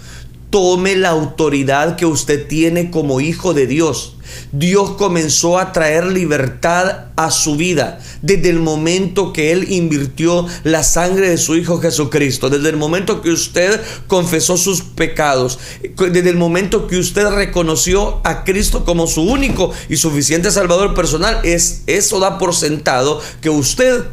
Tome 0.50 0.96
la 0.96 1.10
autoridad 1.10 1.98
que 1.98 2.06
usted 2.06 2.48
tiene 2.48 2.90
como 2.90 3.20
hijo 3.20 3.54
de 3.54 3.68
Dios. 3.68 4.16
Dios 4.52 4.92
comenzó 4.92 5.58
a 5.60 5.74
traer 5.74 6.06
libertad 6.06 7.06
a 7.16 7.32
su 7.32 7.56
vida 7.56 8.00
desde 8.22 8.50
el 8.50 8.60
momento 8.60 9.34
que 9.34 9.52
Él 9.52 9.72
invirtió 9.72 10.46
la 10.64 10.84
sangre 10.84 11.30
de 11.30 11.38
su 11.38 11.56
Hijo 11.56 11.80
Jesucristo, 11.80 12.50
desde 12.50 12.70
el 12.70 12.78
momento 12.78 13.22
que 13.22 13.32
usted 13.32 13.82
confesó 14.08 14.58
sus 14.58 14.82
pecados, 14.82 15.60
desde 15.82 16.30
el 16.30 16.38
momento 16.38 16.88
que 16.88 16.98
usted 16.98 17.28
reconoció 17.30 18.22
a 18.24 18.44
Cristo 18.44 18.86
como 18.86 19.08
su 19.08 19.24
único 19.24 19.72
y 19.90 19.98
suficiente 19.98 20.52
Salvador 20.52 20.94
personal, 20.94 21.40
es, 21.44 21.84
eso 21.88 22.20
da 22.20 22.38
por 22.38 22.56
sentado 22.56 23.22
que 23.42 23.50
usted 23.50 24.04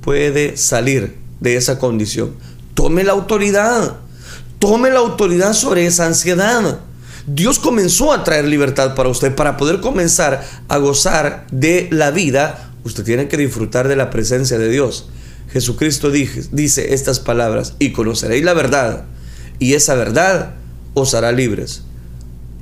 puede 0.00 0.56
salir 0.56 1.16
de 1.40 1.56
esa 1.56 1.78
condición. 1.78 2.34
Tome 2.74 3.04
la 3.04 3.12
autoridad, 3.12 3.96
tome 4.62 4.90
la 4.90 5.00
autoridad 5.00 5.54
sobre 5.54 5.86
esa 5.86 6.06
ansiedad. 6.06 6.78
Dios 7.26 7.58
comenzó 7.58 8.12
a 8.12 8.22
traer 8.22 8.44
libertad 8.44 8.94
para 8.94 9.08
usted. 9.08 9.34
Para 9.34 9.56
poder 9.56 9.80
comenzar 9.80 10.46
a 10.68 10.78
gozar 10.78 11.48
de 11.50 11.88
la 11.90 12.12
vida, 12.12 12.70
usted 12.84 13.02
tiene 13.02 13.26
que 13.26 13.36
disfrutar 13.36 13.88
de 13.88 13.96
la 13.96 14.10
presencia 14.10 14.58
de 14.58 14.68
Dios. 14.68 15.08
Jesucristo 15.52 16.12
dice 16.12 16.94
estas 16.94 17.18
palabras, 17.18 17.74
y 17.80 17.90
conoceréis 17.90 18.44
la 18.44 18.54
verdad, 18.54 19.06
y 19.58 19.74
esa 19.74 19.96
verdad 19.96 20.54
os 20.94 21.12
hará 21.14 21.32
libres. 21.32 21.82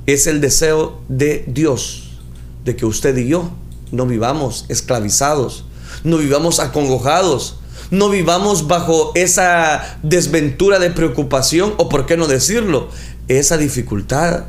Es 0.07 0.25
el 0.25 0.41
deseo 0.41 0.99
de 1.07 1.45
Dios, 1.45 2.17
de 2.65 2.75
que 2.75 2.87
usted 2.87 3.15
y 3.15 3.27
yo 3.27 3.51
no 3.91 4.07
vivamos 4.07 4.65
esclavizados, 4.69 5.65
no 6.03 6.17
vivamos 6.17 6.59
acongojados, 6.59 7.57
no 7.91 8.09
vivamos 8.09 8.67
bajo 8.67 9.11
esa 9.15 9.99
desventura 10.01 10.79
de 10.79 10.91
preocupación 10.91 11.73
o, 11.77 11.89
por 11.89 12.05
qué 12.05 12.15
no 12.15 12.25
decirlo, 12.25 12.89
esa 13.27 13.57
dificultad. 13.57 14.45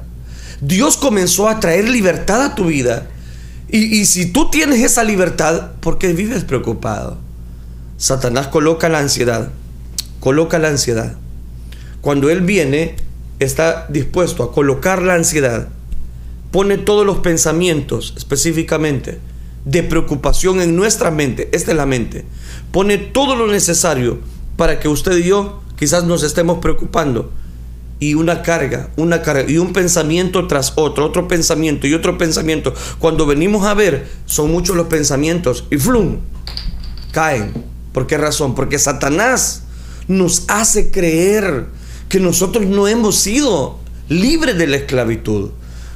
Dios 0.60 0.96
comenzó 0.96 1.48
a 1.48 1.58
traer 1.58 1.88
libertad 1.88 2.40
a 2.42 2.54
tu 2.54 2.66
vida. 2.66 3.08
Y, 3.68 4.04
si 4.04 4.26
tú 4.26 4.50
tienes 4.50 4.80
esa 4.80 5.02
libertad, 5.02 5.72
¿por 5.80 5.98
qué 5.98 6.12
vives 6.12 6.44
preocupado? 6.44 7.18
Satanás 7.96 8.48
coloca 8.48 8.88
la 8.88 8.98
ansiedad, 8.98 9.50
coloca 10.20 10.58
la 10.58 10.68
ansiedad. 10.68 11.16
Cuando 12.00 12.30
Él 12.30 12.42
viene, 12.42 12.96
está 13.40 13.86
dispuesto 13.88 14.44
a 14.44 14.52
colocar 14.52 15.02
la 15.02 15.14
ansiedad, 15.14 15.68
pone 16.50 16.78
todos 16.78 17.06
los 17.06 17.18
pensamientos 17.18 18.14
específicamente 18.16 19.18
de 19.64 19.82
preocupación 19.82 20.60
en 20.60 20.76
nuestra 20.76 21.10
mente, 21.10 21.48
esta 21.52 21.70
es 21.70 21.76
la 21.76 21.86
mente, 21.86 22.24
pone 22.72 22.98
todo 22.98 23.36
lo 23.36 23.46
necesario 23.46 24.18
para 24.56 24.80
que 24.80 24.88
usted 24.88 25.16
y 25.18 25.24
yo 25.24 25.60
quizás 25.76 26.04
nos 26.04 26.22
estemos 26.22 26.58
preocupando 26.58 27.30
y 28.02 28.14
una 28.14 28.42
carga, 28.42 28.90
una 28.96 29.22
carga 29.22 29.48
y 29.48 29.58
un 29.58 29.72
pensamiento 29.72 30.48
tras 30.48 30.72
otro, 30.74 31.06
otro 31.06 31.28
pensamiento 31.28 31.86
y 31.86 31.94
otro 31.94 32.18
pensamiento. 32.18 32.74
Cuando 32.98 33.26
venimos 33.26 33.64
a 33.64 33.74
ver, 33.74 34.08
son 34.26 34.50
muchos 34.50 34.74
los 34.74 34.88
pensamientos 34.88 35.66
y 35.70 35.76
flum, 35.76 36.16
caen. 37.12 37.52
¿Por 37.92 38.08
qué 38.08 38.18
razón? 38.18 38.56
Porque 38.56 38.80
Satanás 38.80 39.62
nos 40.08 40.44
hace 40.48 40.90
creer 40.90 41.66
que 42.08 42.18
nosotros 42.18 42.66
no 42.66 42.88
hemos 42.88 43.16
sido 43.16 43.78
libres 44.08 44.58
de 44.58 44.66
la 44.66 44.78
esclavitud. 44.78 45.50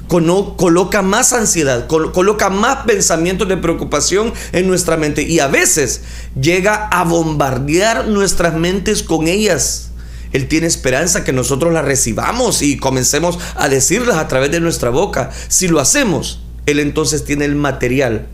Coloca 0.09 1.03
más 1.03 1.33
ansiedad, 1.33 1.87
coloca 1.87 2.51
más 2.51 2.85
pensamientos 2.87 3.49
de 3.49 3.57
preocupación 3.57 4.33
en 4.53 4.69
nuestra 4.69 4.97
mente 4.97 5.23
y 5.23 5.41
a 5.41 5.49
veces 5.49 6.03
llega 6.41 6.87
a 6.89 7.05
bombardear 7.05 8.07
nuestras 8.07 8.55
mentes 8.55 9.03
con 9.03 9.27
ellas 9.27 9.87
él 10.33 10.49
tiene 10.49 10.67
esperanza 10.67 11.25
que 11.25 11.33
nosotros 11.33 11.73
la 11.73 11.81
recibamos 11.81 12.61
y 12.61 12.77
comencemos 12.77 13.39
a 13.55 13.69
decirlas 13.69 14.19
a 14.19 14.29
través 14.29 14.51
de 14.51 14.61
nuestra 14.61 14.91
boca. 14.91 15.31
Si 15.49 15.67
lo 15.67 15.81
hacemos, 15.81 16.43
Él 16.67 16.79
entonces 16.79 17.25
tiene 17.25 17.47
el 17.47 17.55
material 17.55 18.27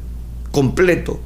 completo 0.50 1.21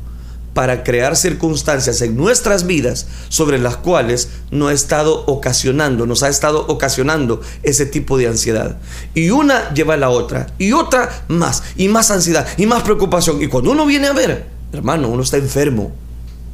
para 0.57 0.85
crear 0.85 1.17
circunstancias 1.17 2.01
en 2.01 2.17
nuestras 2.17 2.67
vidas 2.67 3.07
sobre 3.29 3.59
las 3.59 3.77
cuales 3.77 4.31
no 4.51 4.69
ha 4.69 4.73
estado 4.73 5.23
ocasionando, 5.27 6.07
nos 6.07 6.23
ha 6.23 6.31
estado 6.31 6.67
ocasionando 6.67 7.43
ese 7.63 7.85
tipo 7.85 8.17
de 8.17 8.29
ansiedad. 8.29 8.79
Y 9.13 9.29
una 9.29 9.75
lleva 9.75 9.93
a 9.93 9.99
la 9.99 10.09
otra, 10.09 10.47
y 10.57 10.73
otra 10.73 11.27
más, 11.29 11.63
y 11.77 11.89
más 11.89 12.11
ansiedad, 12.11 12.49
y 12.57 12.65
más 12.65 12.85
preocupación. 12.85 13.43
Y 13.43 13.49
cuando 13.49 13.71
uno 13.73 13.85
viene 13.85 14.07
a 14.07 14.15
ver, 14.15 14.47
hermano, 14.73 15.11
uno 15.11 15.23
está 15.23 15.37
enfermo. 15.37 15.93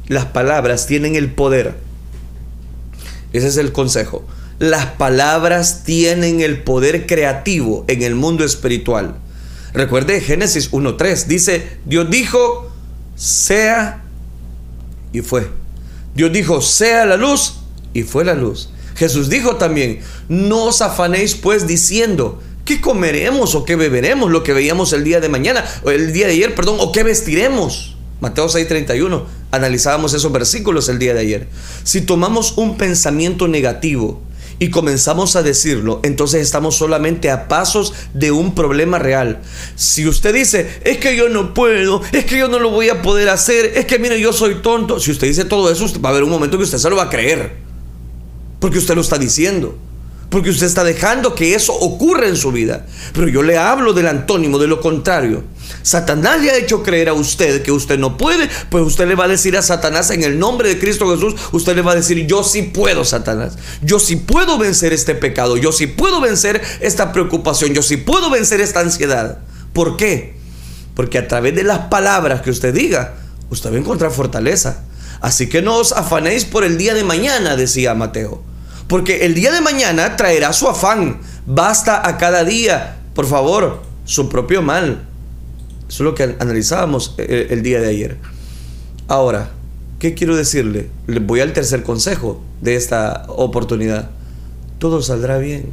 Las 0.09 0.25
palabras 0.25 0.85
tienen 0.85 1.15
el 1.15 1.31
poder 1.31 1.75
Ese 3.31 3.47
es 3.47 3.55
el 3.55 3.71
consejo. 3.71 4.25
Las 4.59 4.85
palabras 4.87 5.85
tienen 5.85 6.41
el 6.41 6.61
poder 6.61 7.07
creativo 7.07 7.85
en 7.87 8.03
el 8.03 8.15
mundo 8.15 8.43
espiritual. 8.43 9.15
Recuerde 9.73 10.19
Génesis 10.19 10.73
1.3. 10.73 11.25
Dice, 11.27 11.77
Dios 11.85 12.09
dijo, 12.09 12.72
sea 13.15 14.03
y 15.11 15.21
fue. 15.21 15.49
Dios 16.15 16.31
dijo, 16.31 16.61
sea 16.61 17.05
la 17.05 17.17
luz 17.17 17.55
y 17.93 18.03
fue 18.03 18.25
la 18.25 18.33
luz. 18.33 18.69
Jesús 18.95 19.29
dijo 19.29 19.55
también, 19.55 20.01
no 20.29 20.65
os 20.65 20.81
afanéis 20.81 21.35
pues 21.35 21.67
diciendo, 21.67 22.41
¿qué 22.65 22.81
comeremos 22.81 23.55
o 23.55 23.65
qué 23.65 23.75
beberemos? 23.75 24.31
Lo 24.31 24.43
que 24.43 24.53
veíamos 24.53 24.93
el 24.93 25.03
día 25.03 25.19
de 25.19 25.29
mañana, 25.29 25.65
o 25.83 25.91
el 25.91 26.13
día 26.13 26.27
de 26.27 26.33
ayer, 26.33 26.55
perdón, 26.55 26.77
o 26.79 26.91
qué 26.91 27.03
vestiremos. 27.03 27.97
Mateo 28.21 28.47
6:31, 28.47 29.25
analizábamos 29.51 30.13
esos 30.13 30.31
versículos 30.31 30.87
el 30.87 30.99
día 30.99 31.13
de 31.13 31.19
ayer. 31.19 31.47
Si 31.83 32.01
tomamos 32.01 32.53
un 32.57 32.77
pensamiento 32.77 33.47
negativo 33.47 34.21
y 34.63 34.69
comenzamos 34.69 35.35
a 35.35 35.43
decirlo, 35.43 35.99
entonces 36.03 36.41
estamos 36.41 36.77
solamente 36.77 37.29
a 37.29 37.49
pasos 37.49 37.93
de 38.13 38.31
un 38.31 38.55
problema 38.55 38.97
real. 38.97 39.41
Si 39.75 40.07
usted 40.07 40.33
dice, 40.33 40.79
es 40.85 40.99
que 40.99 41.17
yo 41.17 41.27
no 41.27 41.53
puedo, 41.53 42.01
es 42.13 42.23
que 42.23 42.37
yo 42.37 42.47
no 42.47 42.59
lo 42.59 42.69
voy 42.69 42.87
a 42.87 43.01
poder 43.01 43.27
hacer, 43.27 43.73
es 43.75 43.85
que 43.85 43.99
mire, 43.99 44.21
yo 44.21 44.31
soy 44.31 44.61
tonto, 44.61 45.01
si 45.01 45.11
usted 45.11 45.27
dice 45.27 45.43
todo 45.43 45.69
eso, 45.69 45.85
va 45.99 46.09
a 46.09 46.11
haber 46.13 46.23
un 46.23 46.29
momento 46.29 46.57
que 46.57 46.63
usted 46.63 46.77
se 46.77 46.89
lo 46.89 46.95
va 46.95 47.03
a 47.03 47.09
creer, 47.09 47.57
porque 48.61 48.77
usted 48.77 48.95
lo 48.95 49.01
está 49.01 49.17
diciendo. 49.17 49.77
Porque 50.33 50.49
usted 50.49 50.65
está 50.65 50.83
dejando 50.83 51.35
que 51.35 51.53
eso 51.53 51.73
ocurra 51.73 52.27
en 52.27 52.35
su 52.35 52.51
vida. 52.51 52.87
Pero 53.13 53.27
yo 53.27 53.43
le 53.43 53.55
hablo 53.55 53.93
del 53.93 54.07
antónimo, 54.07 54.57
de 54.57 54.65
lo 54.65 54.81
contrario. 54.81 55.43
Satanás 55.83 56.41
le 56.41 56.49
ha 56.49 56.57
hecho 56.57 56.81
creer 56.81 57.09
a 57.09 57.13
usted 57.13 57.61
que 57.61 57.71
usted 57.71 57.99
no 57.99 58.17
puede, 58.17 58.49
pues 58.71 58.83
usted 58.83 59.07
le 59.07 59.13
va 59.13 59.25
a 59.25 59.27
decir 59.27 59.55
a 59.55 59.61
Satanás 59.61 60.09
en 60.09 60.23
el 60.23 60.39
nombre 60.39 60.69
de 60.69 60.79
Cristo 60.79 61.07
Jesús, 61.13 61.35
usted 61.51 61.75
le 61.75 61.83
va 61.83 61.91
a 61.91 61.95
decir, 61.95 62.25
yo 62.25 62.43
sí 62.43 62.63
puedo, 62.63 63.05
Satanás. 63.05 63.59
Yo 63.83 63.99
sí 63.99 64.15
puedo 64.15 64.57
vencer 64.57 64.91
este 64.91 65.13
pecado, 65.13 65.55
yo 65.55 65.71
sí 65.71 65.85
puedo 65.85 66.19
vencer 66.19 66.63
esta 66.79 67.11
preocupación, 67.11 67.75
yo 67.75 67.83
sí 67.83 67.97
puedo 67.97 68.31
vencer 68.31 68.59
esta 68.59 68.79
ansiedad. 68.79 69.37
¿Por 69.71 69.97
qué? 69.97 70.33
Porque 70.95 71.19
a 71.19 71.27
través 71.27 71.53
de 71.53 71.63
las 71.63 71.77
palabras 71.89 72.41
que 72.41 72.49
usted 72.49 72.73
diga, 72.73 73.17
usted 73.51 73.71
va 73.71 73.75
a 73.75 73.79
encontrar 73.81 74.09
fortaleza. 74.09 74.81
Así 75.21 75.47
que 75.47 75.61
no 75.61 75.75
os 75.77 75.91
afanéis 75.91 76.45
por 76.45 76.63
el 76.63 76.79
día 76.79 76.95
de 76.95 77.03
mañana, 77.03 77.55
decía 77.55 77.93
Mateo. 77.93 78.51
Porque 78.87 79.25
el 79.25 79.33
día 79.33 79.51
de 79.51 79.61
mañana 79.61 80.15
traerá 80.15 80.53
su 80.53 80.67
afán. 80.67 81.21
Basta 81.45 82.07
a 82.07 82.17
cada 82.17 82.43
día, 82.43 82.97
por 83.13 83.25
favor, 83.25 83.81
su 84.05 84.29
propio 84.29 84.61
mal. 84.61 85.03
Eso 85.87 86.03
es 86.03 86.05
lo 86.09 86.15
que 86.15 86.35
analizábamos 86.39 87.15
eh, 87.17 87.25
eh, 87.27 87.47
el, 87.51 87.63
día 87.63 87.79
de 87.79 87.87
ayer. 87.87 88.17
Ahora, 89.07 89.51
¿qué 89.99 90.13
quiero 90.13 90.35
decirle? 90.35 90.89
Le 91.07 91.19
voy 91.19 91.41
al 91.41 91.53
tercer 91.53 91.83
consejo 91.83 92.41
de 92.61 92.75
esta 92.75 93.25
oportunidad. 93.27 94.09
Todo 94.79 95.01
saldrá 95.01 95.37
bien. 95.37 95.67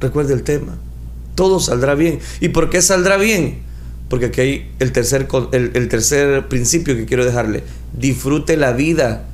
Recuerde 0.00 0.34
el 0.34 0.42
tema. 0.42 0.76
Todo 1.34 1.60
saldrá 1.60 1.94
bien. 1.94 2.20
¿Y 2.40 2.48
por 2.48 2.70
qué 2.70 2.80
saldrá 2.80 3.16
bien? 3.16 3.62
Porque 4.08 4.26
aquí 4.26 4.40
hay 4.40 4.72
el 4.78 4.92
tercer, 4.92 5.28
el 5.52 5.88
tercer 5.88 6.48
principio 6.48 6.96
que 6.96 7.04
quiero 7.04 7.24
dejarle. 7.24 7.64
Disfrute 7.92 8.56
la 8.56 8.72
vida. 8.72 9.24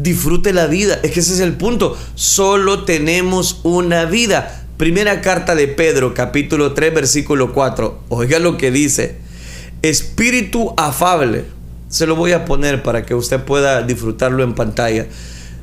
Disfrute 0.00 0.54
la 0.54 0.66
vida. 0.66 0.98
Es 1.02 1.10
que 1.10 1.20
ese 1.20 1.34
es 1.34 1.40
el 1.40 1.54
punto. 1.54 1.94
Solo 2.14 2.84
tenemos 2.84 3.60
una 3.64 4.06
vida. 4.06 4.64
Primera 4.78 5.20
carta 5.20 5.54
de 5.54 5.68
Pedro, 5.68 6.14
capítulo 6.14 6.72
3, 6.72 6.94
versículo 6.94 7.52
4. 7.52 8.04
Oiga 8.08 8.38
lo 8.38 8.56
que 8.56 8.70
dice. 8.70 9.16
Espíritu 9.82 10.72
afable. 10.78 11.44
Se 11.90 12.06
lo 12.06 12.16
voy 12.16 12.32
a 12.32 12.46
poner 12.46 12.82
para 12.82 13.04
que 13.04 13.14
usted 13.14 13.40
pueda 13.40 13.82
disfrutarlo 13.82 14.42
en 14.42 14.54
pantalla. 14.54 15.06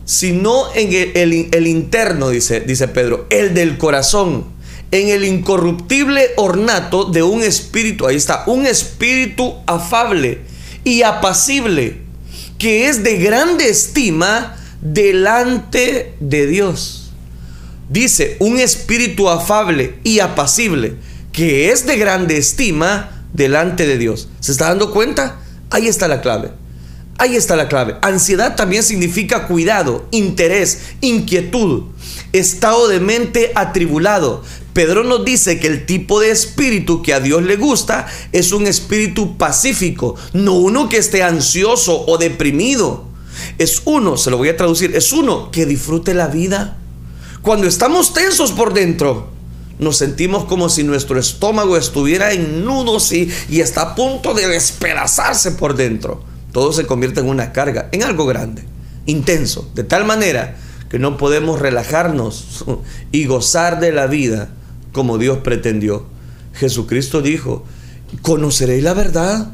Sino 0.06 0.72
en 0.76 0.94
el, 0.94 1.48
el, 1.52 1.66
interno, 1.66 2.30
dice, 2.30 2.60
dice 2.60 2.88
Pedro, 2.88 3.26
el 3.32 3.56
del 3.56 3.80
corazón. 3.80 4.46
En 4.92 5.08
el 5.08 5.24
incorruptible 5.26 6.28
ornato 6.36 7.06
de 7.06 7.24
un 7.24 7.42
espíritu. 7.42 8.06
Ahí 8.06 8.18
está, 8.18 8.44
un 8.46 8.68
espíritu 8.68 9.56
afable 9.66 10.42
y 10.84 11.02
apacible, 11.02 12.07
que 12.58 12.90
es 12.90 13.04
de 13.04 13.18
grande 13.18 13.70
estima 13.70 14.56
delante 14.82 16.16
de 16.20 16.48
Dios 16.48 17.08
dice 17.90 18.36
un 18.40 18.60
espíritu 18.60 19.30
afable 19.30 20.00
y 20.04 20.20
apacible, 20.20 20.96
que 21.32 21.72
es 21.72 21.86
de 21.86 21.98
grande 21.98 22.38
estima 22.38 23.26
delante 23.34 23.86
de 23.86 23.98
Dios. 23.98 24.30
¿Se 24.40 24.52
está 24.52 24.70
dando 24.70 24.92
cuenta? 24.92 25.40
Ahí 25.70 25.88
está 25.88 26.08
la 26.08 26.22
clave. 26.22 26.52
Ahí 27.20 27.36
está 27.36 27.56
la 27.56 27.68
clave. 27.68 27.96
Ansiedad 28.02 28.56
también 28.56 28.84
significa 28.84 29.48
cuidado, 29.48 30.08
interés, 30.12 30.82
inquietud, 31.02 31.86
estado 32.32 32.88
de 32.88 33.00
mente 33.00 33.52
atribulado. 33.56 34.44
Pedro 34.78 35.04
nos 35.04 35.26
dice 35.26 35.60
que 35.60 35.66
el 35.66 35.88
tipo 35.88 36.20
de 36.20 36.30
espíritu 36.30 37.02
que 37.02 37.16
a 37.16 37.20
Dios 37.20 37.42
le 37.42 37.56
gusta 37.56 38.06
es 38.32 38.52
un 38.52 38.68
espíritu 38.68 39.36
pacífico, 39.36 40.14
no 40.34 40.54
uno 40.54 40.88
que 40.88 40.98
esté 40.98 41.24
ansioso 41.24 42.06
o 42.06 42.20
deprimido. 42.20 43.06
Es 43.58 43.82
uno, 43.86 44.18
se 44.18 44.30
lo 44.30 44.38
voy 44.38 44.50
a 44.50 44.56
traducir, 44.56 44.96
es 44.96 45.12
uno 45.12 45.50
que 45.50 45.66
disfrute 45.66 46.14
la 46.14 46.28
vida, 46.28 46.78
cuando 47.42 47.66
estamos 47.66 48.14
tensos 48.14 48.52
por 48.52 48.72
dentro, 48.72 49.30
nos 49.80 49.98
sentimos 49.98 50.46
como 50.46 50.70
si 50.70 50.84
nuestro 50.84 51.20
estómago 51.20 51.76
estuviera 51.76 52.32
en 52.32 52.64
nudos 52.64 53.12
y, 53.14 53.32
y 53.50 53.62
está 53.62 53.82
a 53.82 53.96
punto 53.96 54.36
de 54.36 54.48
despedazarse 54.48 55.54
por 55.54 55.76
dentro. 55.76 56.22
Todo 56.52 56.72
se 56.72 56.86
convierte 56.86 57.22
en 57.22 57.30
una 57.30 57.52
carga, 57.52 57.90
en 57.92 58.04
algo 58.04 58.28
grande, 58.28 58.64
intenso, 59.08 59.72
de 59.74 59.84
tal 59.84 60.06
manera 60.06 60.56
que 60.88 61.00
no 61.00 61.18
podemos 61.18 61.60
relajarnos 61.60 62.64
y 63.12 63.26
gozar 63.26 63.80
de 63.80 63.92
la 63.92 64.06
vida 64.06 64.52
como 64.98 65.20
Dios 65.20 65.38
pretendió. 65.44 66.08
Jesucristo 66.54 67.22
dijo, 67.22 67.64
conoceréis 68.24 68.84
la 68.84 68.96
verdad 68.96 69.52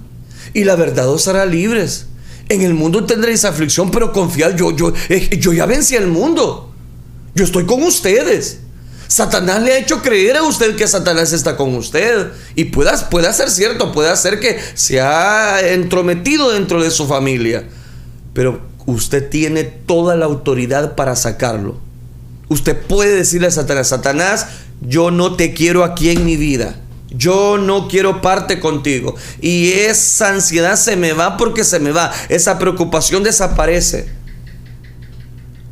y 0.53 0.63
la 0.63 0.77
verdad 0.77 1.09
os 1.09 1.27
hará 1.27 1.45
libres. 1.45 2.05
En 2.47 2.61
el 2.61 2.73
mundo 2.73 3.03
tendréis 3.03 3.43
aflicción, 3.43 3.91
pero 3.91 4.13
confiad, 4.13 4.55
yo, 4.55 4.71
yo, 4.71 4.93
eh, 5.09 5.37
yo 5.37 5.51
ya 5.51 5.65
vencí 5.65 5.97
el 5.97 6.07
mundo. 6.07 6.73
Yo 7.35 7.43
estoy 7.43 7.65
con 7.65 7.83
ustedes. 7.83 8.59
Satanás 9.09 9.61
le 9.61 9.73
ha 9.73 9.77
hecho 9.79 10.01
creer 10.01 10.37
a 10.37 10.43
usted 10.43 10.77
que 10.77 10.87
Satanás 10.87 11.33
está 11.33 11.57
con 11.57 11.75
usted. 11.75 12.29
Y 12.55 12.65
puede, 12.65 12.91
puede 13.11 13.33
ser 13.33 13.49
cierto, 13.49 13.91
puede 13.91 14.15
ser 14.15 14.39
que 14.39 14.57
se 14.75 15.01
ha 15.01 15.59
entrometido 15.59 16.51
dentro 16.51 16.81
de 16.81 16.89
su 16.89 17.05
familia. 17.05 17.65
Pero 18.33 18.61
usted 18.85 19.29
tiene 19.29 19.65
toda 19.65 20.15
la 20.15 20.23
autoridad 20.23 20.95
para 20.95 21.17
sacarlo. 21.17 21.81
Usted 22.47 22.77
puede 22.77 23.15
decirle 23.15 23.47
a 23.47 23.51
Satanás, 23.51 23.87
Satanás, 23.87 24.47
yo 24.87 25.11
no 25.11 25.35
te 25.35 25.53
quiero 25.53 25.83
aquí 25.83 26.09
en 26.09 26.25
mi 26.25 26.37
vida. 26.37 26.75
Yo 27.09 27.57
no 27.57 27.87
quiero 27.87 28.21
parte 28.21 28.59
contigo. 28.59 29.15
Y 29.39 29.71
esa 29.71 30.29
ansiedad 30.29 30.75
se 30.75 30.95
me 30.95 31.13
va 31.13 31.37
porque 31.37 31.63
se 31.63 31.79
me 31.79 31.91
va. 31.91 32.11
Esa 32.29 32.57
preocupación 32.57 33.23
desaparece. 33.23 34.07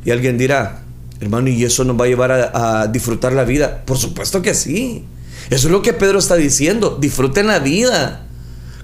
Y 0.04 0.10
alguien 0.12 0.38
dirá, 0.38 0.82
Hermano, 1.22 1.50
¿y 1.50 1.64
eso 1.64 1.84
nos 1.84 1.98
va 1.98 2.06
a 2.06 2.08
llevar 2.08 2.32
a, 2.32 2.88
disfrutar 2.88 3.32
la 3.32 3.44
vida? 3.44 3.84
Por 3.84 3.96
supuesto 3.96 4.42
que 4.42 4.54
sí. 4.54 5.04
Eso 5.50 5.68
es 5.68 5.72
lo 5.72 5.80
que 5.80 5.92
Pedro 5.92 6.18
está 6.18 6.34
diciendo. 6.34 6.98
Disfruten 7.00 7.46
la 7.46 7.60
vida. 7.60 8.26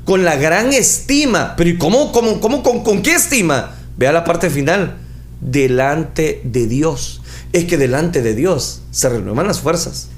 Con 0.05 0.25
la 0.25 0.37
gran 0.37 0.73
estima. 0.73 1.55
Pero 1.57 1.71
¿y 1.71 1.79
cómo, 1.79 2.13
cómo, 2.13 2.41
cómo 2.41 2.63
con, 2.63 3.03
qué 3.03 3.17
estima? 3.17 3.75
Vea 3.97 4.13
la 4.13 4.23
parte 4.23 4.51
final. 4.51 4.99
Delante 5.41 6.41
de 6.45 6.69
Dios. 6.69 7.23
Es 7.53 7.65
que 7.65 7.77
delante 7.77 8.23
de 8.23 8.37
Dios 8.37 8.83
se 8.93 9.09
renuevan 9.09 9.49
las 9.49 9.59
fuerzas. 9.59 10.09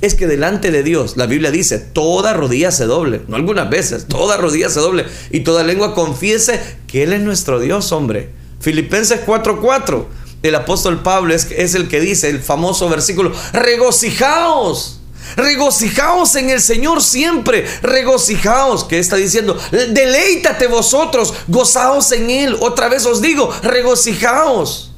Es 0.00 0.14
que 0.14 0.26
delante 0.26 0.70
de 0.70 0.82
Dios, 0.82 1.16
la 1.16 1.26
Biblia 1.26 1.50
dice, 1.50 1.78
toda 1.78 2.34
rodilla 2.34 2.70
se 2.70 2.84
doble, 2.84 3.22
no 3.28 3.36
algunas 3.36 3.70
veces, 3.70 4.06
toda 4.06 4.36
rodilla 4.36 4.68
se 4.68 4.80
doble 4.80 5.06
y 5.30 5.40
toda 5.40 5.64
lengua 5.64 5.94
confiese 5.94 6.60
que 6.86 7.02
Él 7.02 7.12
es 7.12 7.20
nuestro 7.22 7.60
Dios, 7.60 7.92
hombre. 7.92 8.30
Filipenses 8.60 9.20
4:4 9.26 10.06
el 10.42 10.54
apóstol 10.54 11.02
Pablo 11.02 11.34
es, 11.34 11.74
el 11.74 11.88
que 11.88 12.00
dice 12.00 12.28
el 12.28 12.40
famoso 12.40 12.88
versículo, 12.88 13.32
regocijaos. 13.52 15.00
Regocijaos 15.36 16.36
en 16.36 16.50
el 16.50 16.60
Señor 16.60 17.02
siempre. 17.02 17.66
Regocijaos. 17.82 18.84
Que 18.84 18.98
está 18.98 19.16
diciendo? 19.16 19.58
Deleítate 19.72 20.68
vosotros. 20.68 21.34
Gozaos 21.48 22.12
en 22.12 22.30
Él. 22.30 22.56
Otra 22.60 22.88
vez 22.88 23.04
os 23.06 23.20
digo, 23.20 23.50
regocijaos. 23.62 24.92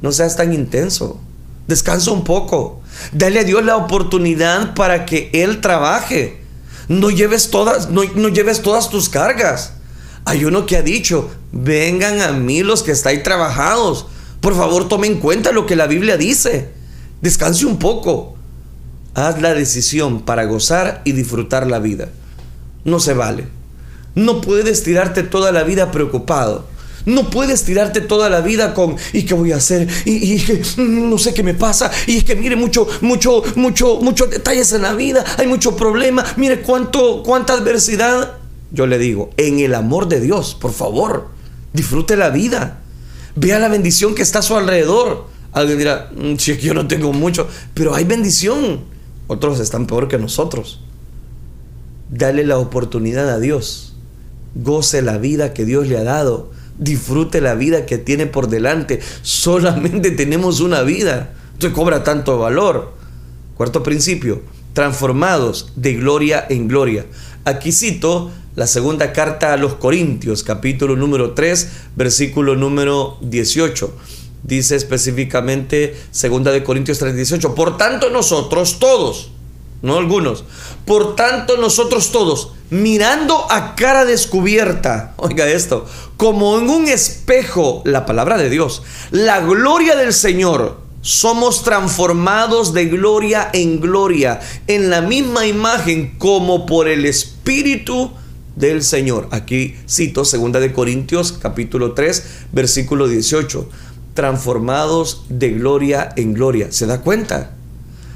No 0.00 0.12
seas 0.12 0.36
tan 0.36 0.52
intenso. 0.52 1.20
Descansa 1.66 2.12
un 2.12 2.22
poco. 2.22 2.77
Dale 3.12 3.40
a 3.40 3.44
Dios 3.44 3.64
la 3.64 3.76
oportunidad 3.76 4.74
para 4.74 5.06
que 5.06 5.30
Él 5.32 5.60
trabaje. 5.60 6.42
No 6.88 7.10
lleves 7.10 7.50
todas, 7.50 7.90
no, 7.90 8.02
no 8.14 8.28
lleves 8.28 8.62
todas 8.62 8.90
tus 8.90 9.08
cargas. 9.08 9.74
Hay 10.24 10.44
uno 10.44 10.66
que 10.66 10.76
ha 10.76 10.82
dicho, 10.82 11.30
vengan 11.52 12.20
a 12.20 12.32
mí 12.32 12.62
los 12.62 12.82
que 12.82 12.92
estáis 12.92 13.22
trabajados 13.22 14.06
por 14.40 14.54
favor, 14.54 14.88
tome 14.88 15.06
en 15.06 15.18
cuenta 15.18 15.52
lo 15.52 15.66
que 15.66 15.76
la 15.76 15.86
Biblia 15.86 16.16
dice. 16.16 16.70
Descanse 17.20 17.66
un 17.66 17.78
poco. 17.78 18.36
Haz 19.14 19.40
la 19.40 19.54
decisión 19.54 20.22
para 20.22 20.44
gozar 20.44 21.02
y 21.04 21.12
disfrutar 21.12 21.66
la 21.66 21.80
vida. 21.80 22.08
No 22.84 23.00
se 23.00 23.14
vale. 23.14 23.48
No 24.14 24.40
puedes 24.40 24.84
tirarte 24.84 25.22
toda 25.22 25.50
la 25.50 25.64
vida 25.64 25.90
preocupado. 25.90 26.66
No 27.06 27.30
puedes 27.30 27.64
tirarte 27.64 28.00
toda 28.00 28.28
la 28.28 28.40
vida 28.40 28.74
con 28.74 28.96
¿y 29.12 29.24
qué 29.24 29.34
voy 29.34 29.52
a 29.52 29.56
hacer? 29.56 29.88
Y, 30.04 30.34
y 30.34 30.38
que 30.40 30.62
no 30.78 31.18
sé 31.18 31.32
qué 31.34 31.42
me 31.42 31.54
pasa. 31.54 31.90
Y 32.06 32.18
es 32.18 32.24
que 32.24 32.36
mire 32.36 32.56
mucho, 32.56 32.86
mucho, 33.00 33.42
mucho, 33.56 34.00
muchos 34.00 34.30
detalles 34.30 34.72
en 34.72 34.82
la 34.82 34.94
vida. 34.94 35.24
Hay 35.38 35.46
mucho 35.46 35.76
problema. 35.76 36.24
Mire 36.36 36.62
cuánto, 36.62 37.22
cuánta 37.22 37.54
adversidad. 37.54 38.38
Yo 38.70 38.86
le 38.86 38.98
digo, 38.98 39.30
en 39.36 39.60
el 39.60 39.74
amor 39.74 40.08
de 40.08 40.20
Dios, 40.20 40.54
por 40.54 40.72
favor, 40.72 41.28
disfrute 41.72 42.16
la 42.16 42.30
vida. 42.30 42.80
Vea 43.34 43.58
la 43.58 43.68
bendición 43.68 44.14
que 44.14 44.22
está 44.22 44.40
a 44.40 44.42
su 44.42 44.56
alrededor. 44.56 45.26
Alguien 45.52 45.78
dirá, 45.78 46.10
mm, 46.14 46.36
si 46.36 46.52
es 46.52 46.58
que 46.58 46.66
yo 46.66 46.74
no 46.74 46.86
tengo 46.86 47.12
mucho, 47.12 47.48
pero 47.74 47.94
hay 47.94 48.04
bendición. 48.04 48.80
Otros 49.26 49.60
están 49.60 49.86
peor 49.86 50.08
que 50.08 50.18
nosotros. 50.18 50.80
Dale 52.10 52.44
la 52.44 52.58
oportunidad 52.58 53.30
a 53.30 53.38
Dios. 53.38 53.94
Goce 54.54 55.02
la 55.02 55.18
vida 55.18 55.54
que 55.54 55.64
Dios 55.64 55.86
le 55.86 55.98
ha 55.98 56.04
dado 56.04 56.50
disfrute 56.78 57.40
la 57.40 57.54
vida 57.54 57.86
que 57.86 57.98
tiene 57.98 58.26
por 58.26 58.48
delante. 58.48 59.00
Solamente 59.22 60.10
tenemos 60.12 60.60
una 60.60 60.82
vida. 60.82 61.34
Entonces 61.52 61.76
cobra 61.76 62.04
tanto 62.04 62.38
valor. 62.38 62.94
Cuarto 63.56 63.82
principio, 63.82 64.42
transformados 64.72 65.72
de 65.74 65.94
gloria 65.94 66.46
en 66.48 66.68
gloria. 66.68 67.06
Aquí 67.44 67.72
cito 67.72 68.30
la 68.54 68.66
segunda 68.66 69.12
carta 69.12 69.52
a 69.52 69.56
los 69.56 69.74
Corintios, 69.74 70.42
capítulo 70.42 70.96
número 70.96 71.32
3, 71.32 71.68
versículo 71.96 72.54
número 72.56 73.16
18. 73.20 73.92
Dice 74.44 74.76
específicamente 74.76 75.96
segunda 76.10 76.52
de 76.52 76.62
Corintios 76.62 76.98
3, 76.98 77.14
18. 77.16 77.54
Por 77.54 77.76
tanto 77.76 78.10
nosotros 78.10 78.78
todos, 78.78 79.30
no 79.82 79.96
algunos, 79.96 80.44
por 80.84 81.16
tanto 81.16 81.56
nosotros 81.56 82.10
todos, 82.12 82.52
mirando 82.70 83.46
a 83.50 83.74
cara 83.74 84.04
descubierta, 84.04 85.14
oiga 85.16 85.46
esto, 85.48 85.86
como 86.16 86.58
en 86.58 86.68
un 86.68 86.88
espejo, 86.88 87.82
la 87.84 88.06
palabra 88.06 88.36
de 88.36 88.50
Dios, 88.50 88.82
la 89.10 89.40
gloria 89.40 89.96
del 89.96 90.12
Señor, 90.12 90.88
somos 91.00 91.62
transformados 91.62 92.74
de 92.74 92.86
gloria 92.86 93.50
en 93.52 93.80
gloria, 93.80 94.40
en 94.66 94.90
la 94.90 95.00
misma 95.00 95.46
imagen 95.46 96.18
como 96.18 96.66
por 96.66 96.88
el 96.88 97.06
Espíritu 97.06 98.10
del 98.56 98.82
Señor. 98.82 99.28
Aquí 99.30 99.76
cito 99.88 100.24
2 100.24 100.52
de 100.60 100.72
Corintios 100.72 101.32
capítulo 101.32 101.92
3, 101.92 102.24
versículo 102.52 103.06
18. 103.06 103.68
Transformados 104.14 105.24
de 105.28 105.50
gloria 105.50 106.10
en 106.16 106.34
gloria. 106.34 106.72
¿Se 106.72 106.86
da 106.86 107.00
cuenta? 107.00 107.52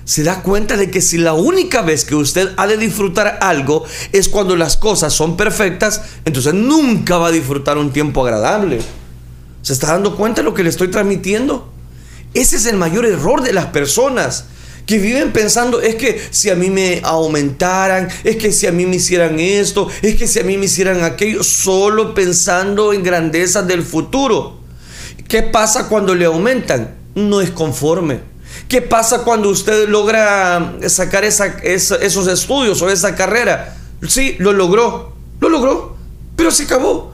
Se 0.04 0.22
da 0.24 0.42
cuenta 0.42 0.76
de 0.76 0.90
que 0.90 1.00
si 1.00 1.18
la 1.18 1.34
única 1.34 1.82
vez 1.82 2.04
que 2.04 2.14
usted 2.14 2.50
ha 2.56 2.66
de 2.66 2.76
disfrutar 2.76 3.38
algo 3.40 3.84
es 4.12 4.28
cuando 4.28 4.56
las 4.56 4.76
cosas 4.76 5.12
son 5.12 5.36
perfectas, 5.36 6.02
entonces 6.24 6.54
nunca 6.54 7.18
va 7.18 7.28
a 7.28 7.32
disfrutar 7.32 7.78
un 7.78 7.92
tiempo 7.92 8.24
agradable. 8.24 8.80
¿Se 9.62 9.72
está 9.72 9.88
dando 9.88 10.16
cuenta 10.16 10.40
de 10.40 10.44
lo 10.44 10.54
que 10.54 10.64
le 10.64 10.70
estoy 10.70 10.88
transmitiendo? 10.88 11.72
Ese 12.34 12.56
es 12.56 12.66
el 12.66 12.76
mayor 12.76 13.06
error 13.06 13.42
de 13.42 13.52
las 13.52 13.66
personas 13.66 14.46
que 14.86 14.98
viven 14.98 15.32
pensando, 15.32 15.80
es 15.80 15.94
que 15.94 16.20
si 16.32 16.50
a 16.50 16.56
mí 16.56 16.68
me 16.68 17.00
aumentaran, 17.04 18.08
es 18.24 18.36
que 18.36 18.50
si 18.50 18.66
a 18.66 18.72
mí 18.72 18.84
me 18.84 18.96
hicieran 18.96 19.38
esto, 19.38 19.88
es 20.02 20.16
que 20.16 20.26
si 20.26 20.40
a 20.40 20.42
mí 20.42 20.58
me 20.58 20.64
hicieran 20.64 21.04
aquello, 21.04 21.44
solo 21.44 22.14
pensando 22.14 22.92
en 22.92 23.04
grandezas 23.04 23.68
del 23.68 23.82
futuro. 23.82 24.58
¿Qué 25.28 25.42
pasa 25.42 25.88
cuando 25.88 26.16
le 26.16 26.24
aumentan? 26.24 26.96
No 27.14 27.40
es 27.40 27.50
conforme 27.50 28.31
¿Qué 28.72 28.80
pasa 28.80 29.22
cuando 29.22 29.50
usted 29.50 29.86
logra 29.86 30.78
sacar 30.86 31.24
esos 31.24 32.26
estudios 32.26 32.80
o 32.80 32.88
esa 32.88 33.14
carrera? 33.14 33.76
Sí, 34.08 34.36
lo 34.38 34.54
logró, 34.54 35.12
lo 35.40 35.50
logró, 35.50 35.96
pero 36.36 36.50
se 36.50 36.62
acabó. 36.62 37.12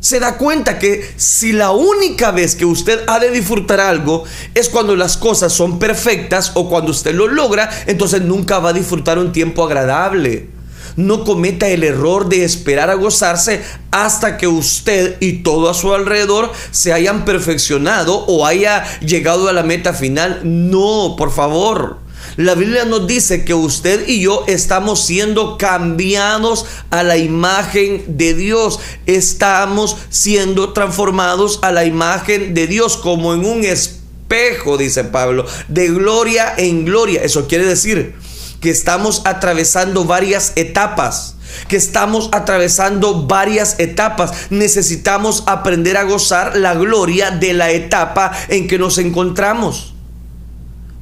Se 0.00 0.18
da 0.18 0.36
cuenta 0.36 0.80
que 0.80 1.08
si 1.16 1.52
la 1.52 1.70
única 1.70 2.32
vez 2.32 2.56
que 2.56 2.64
usted 2.64 3.04
ha 3.06 3.20
de 3.20 3.30
disfrutar 3.30 3.78
algo 3.78 4.24
es 4.52 4.68
cuando 4.68 4.96
las 4.96 5.16
cosas 5.16 5.52
son 5.52 5.78
perfectas 5.78 6.50
o 6.54 6.68
cuando 6.68 6.90
usted 6.90 7.14
lo 7.14 7.28
logra, 7.28 7.70
entonces 7.86 8.22
nunca 8.22 8.58
va 8.58 8.70
a 8.70 8.72
disfrutar 8.72 9.16
un 9.20 9.30
tiempo 9.30 9.64
agradable 9.64 10.55
no 10.96 11.24
cometa 11.24 11.68
el 11.68 11.84
error 11.84 12.28
de 12.28 12.44
esperar 12.44 12.90
a 12.90 12.94
gozarse 12.94 13.62
hasta 13.90 14.36
que 14.36 14.46
usted 14.46 15.16
y 15.20 15.42
todo 15.42 15.70
a 15.70 15.74
su 15.74 15.94
alrededor 15.94 16.52
se 16.70 16.92
hayan 16.92 17.24
perfeccionado 17.24 18.24
o 18.26 18.46
haya 18.46 18.84
llegado 19.00 19.48
a 19.48 19.52
la 19.52 19.62
meta 19.62 19.92
final. 19.92 20.40
No, 20.44 21.14
por 21.16 21.32
favor. 21.32 21.98
La 22.36 22.54
Biblia 22.54 22.84
nos 22.84 23.06
dice 23.06 23.44
que 23.44 23.54
usted 23.54 24.08
y 24.08 24.20
yo 24.20 24.44
estamos 24.46 25.04
siendo 25.04 25.56
cambiados 25.56 26.66
a 26.90 27.02
la 27.02 27.16
imagen 27.16 28.04
de 28.08 28.34
Dios. 28.34 28.80
Estamos 29.06 29.96
siendo 30.10 30.72
transformados 30.72 31.60
a 31.62 31.72
la 31.72 31.84
imagen 31.84 32.52
de 32.52 32.66
Dios 32.66 32.96
como 32.96 33.32
en 33.32 33.44
un 33.46 33.64
espejo, 33.64 34.76
dice 34.76 35.04
Pablo, 35.04 35.46
de 35.68 35.88
gloria 35.88 36.52
en 36.58 36.84
gloria. 36.84 37.22
Eso 37.22 37.46
quiere 37.46 37.64
decir 37.64 38.14
que 38.60 38.70
estamos 38.70 39.22
atravesando 39.24 40.04
varias 40.04 40.52
etapas 40.56 41.36
que 41.68 41.76
estamos 41.76 42.28
atravesando 42.32 43.26
varias 43.26 43.76
etapas. 43.78 44.50
Necesitamos 44.50 45.44
aprender 45.46 45.96
a 45.96 46.04
gozar 46.04 46.56
la 46.56 46.74
gloria 46.74 47.30
de 47.30 47.54
la 47.54 47.70
etapa 47.70 48.32
en 48.48 48.68
que 48.68 48.78
nos 48.78 48.98
encontramos. 48.98 49.94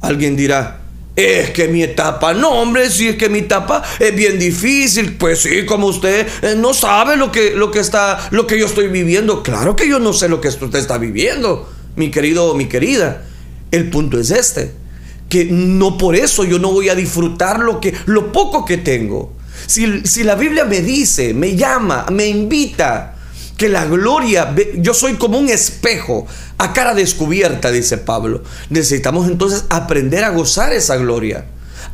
Alguien 0.01 0.35
dirá, 0.35 0.81
es 1.15 1.51
que 1.51 1.67
mi 1.67 1.81
etapa, 1.81 2.33
no 2.33 2.49
hombre, 2.49 2.89
si 2.89 3.07
es 3.07 3.15
que 3.15 3.29
mi 3.29 3.39
etapa 3.39 3.83
es 3.99 4.13
bien 4.15 4.37
difícil, 4.37 5.13
pues 5.13 5.41
sí, 5.41 5.65
como 5.65 5.87
usted 5.87 6.27
eh, 6.41 6.55
no 6.57 6.73
sabe 6.73 7.15
lo 7.15 7.31
que, 7.31 7.55
lo 7.55 7.71
que 7.71 7.79
está, 7.79 8.27
lo 8.31 8.45
que 8.45 8.59
yo 8.59 8.65
estoy 8.65 8.87
viviendo. 8.87 9.41
Claro 9.41 9.75
que 9.75 9.87
yo 9.87 9.99
no 9.99 10.13
sé 10.13 10.29
lo 10.29 10.41
que 10.41 10.49
usted 10.49 10.75
está 10.75 10.97
viviendo, 10.97 11.69
mi 11.95 12.11
querido 12.11 12.51
o 12.51 12.55
mi 12.55 12.65
querida. 12.65 13.23
El 13.71 13.89
punto 13.89 14.19
es 14.19 14.31
este 14.31 14.84
que 15.29 15.45
no 15.45 15.97
por 15.97 16.15
eso 16.15 16.43
yo 16.43 16.59
no 16.59 16.71
voy 16.71 16.89
a 16.89 16.95
disfrutar 16.95 17.59
lo, 17.59 17.79
que, 17.79 17.93
lo 18.05 18.31
poco 18.31 18.65
que 18.65 18.77
tengo. 18.77 19.33
Si, 19.67 20.05
si 20.05 20.23
la 20.23 20.35
Biblia 20.35 20.65
me 20.65 20.81
dice, 20.81 21.33
me 21.33 21.55
llama, 21.55 22.05
me 22.11 22.27
invita, 22.27 23.15
que 23.57 23.69
la 23.69 23.85
gloria, 23.85 24.53
yo 24.75 24.93
soy 24.93 25.13
como 25.13 25.37
un 25.37 25.49
espejo 25.49 26.27
a 26.57 26.73
cara 26.73 26.93
descubierta, 26.93 27.71
dice 27.71 27.97
Pablo. 27.97 28.43
Necesitamos 28.69 29.27
entonces 29.27 29.65
aprender 29.69 30.23
a 30.23 30.29
gozar 30.29 30.73
esa 30.73 30.97
gloria 30.97 31.45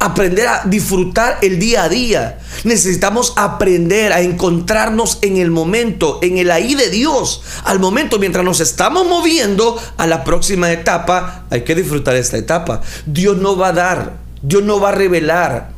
aprender 0.02 0.48
a 0.48 0.64
disfrutar 0.66 1.38
el 1.44 1.60
día 1.60 1.84
a 1.84 1.90
día. 1.90 2.40
Necesitamos 2.64 3.34
aprender 3.36 4.12
a 4.12 4.22
encontrarnos 4.22 5.20
en 5.22 5.38
el 5.38 5.52
momento, 5.52 6.20
en 6.24 6.40
el 6.40 6.50
ahí 6.50 6.74
de 6.74 6.90
Dios. 6.90 7.44
Al 7.64 7.80
momento, 7.80 8.18
mientras 8.18 8.44
nos 8.44 8.60
estamos 8.60 9.08
moviendo 9.08 9.80
a 9.98 10.08
la 10.08 10.24
próxima 10.24 10.72
etapa, 10.72 11.46
hay 11.52 11.62
que 11.62 11.76
disfrutar 11.76 12.16
esta 12.16 12.38
etapa. 12.38 12.82
Dios 13.06 13.38
no 13.38 13.56
va 13.56 13.68
a 13.68 13.74
dar, 13.74 14.18
Dios 14.42 14.64
no 14.64 14.80
va 14.80 14.90
a 14.90 14.94
revelar 14.94 15.70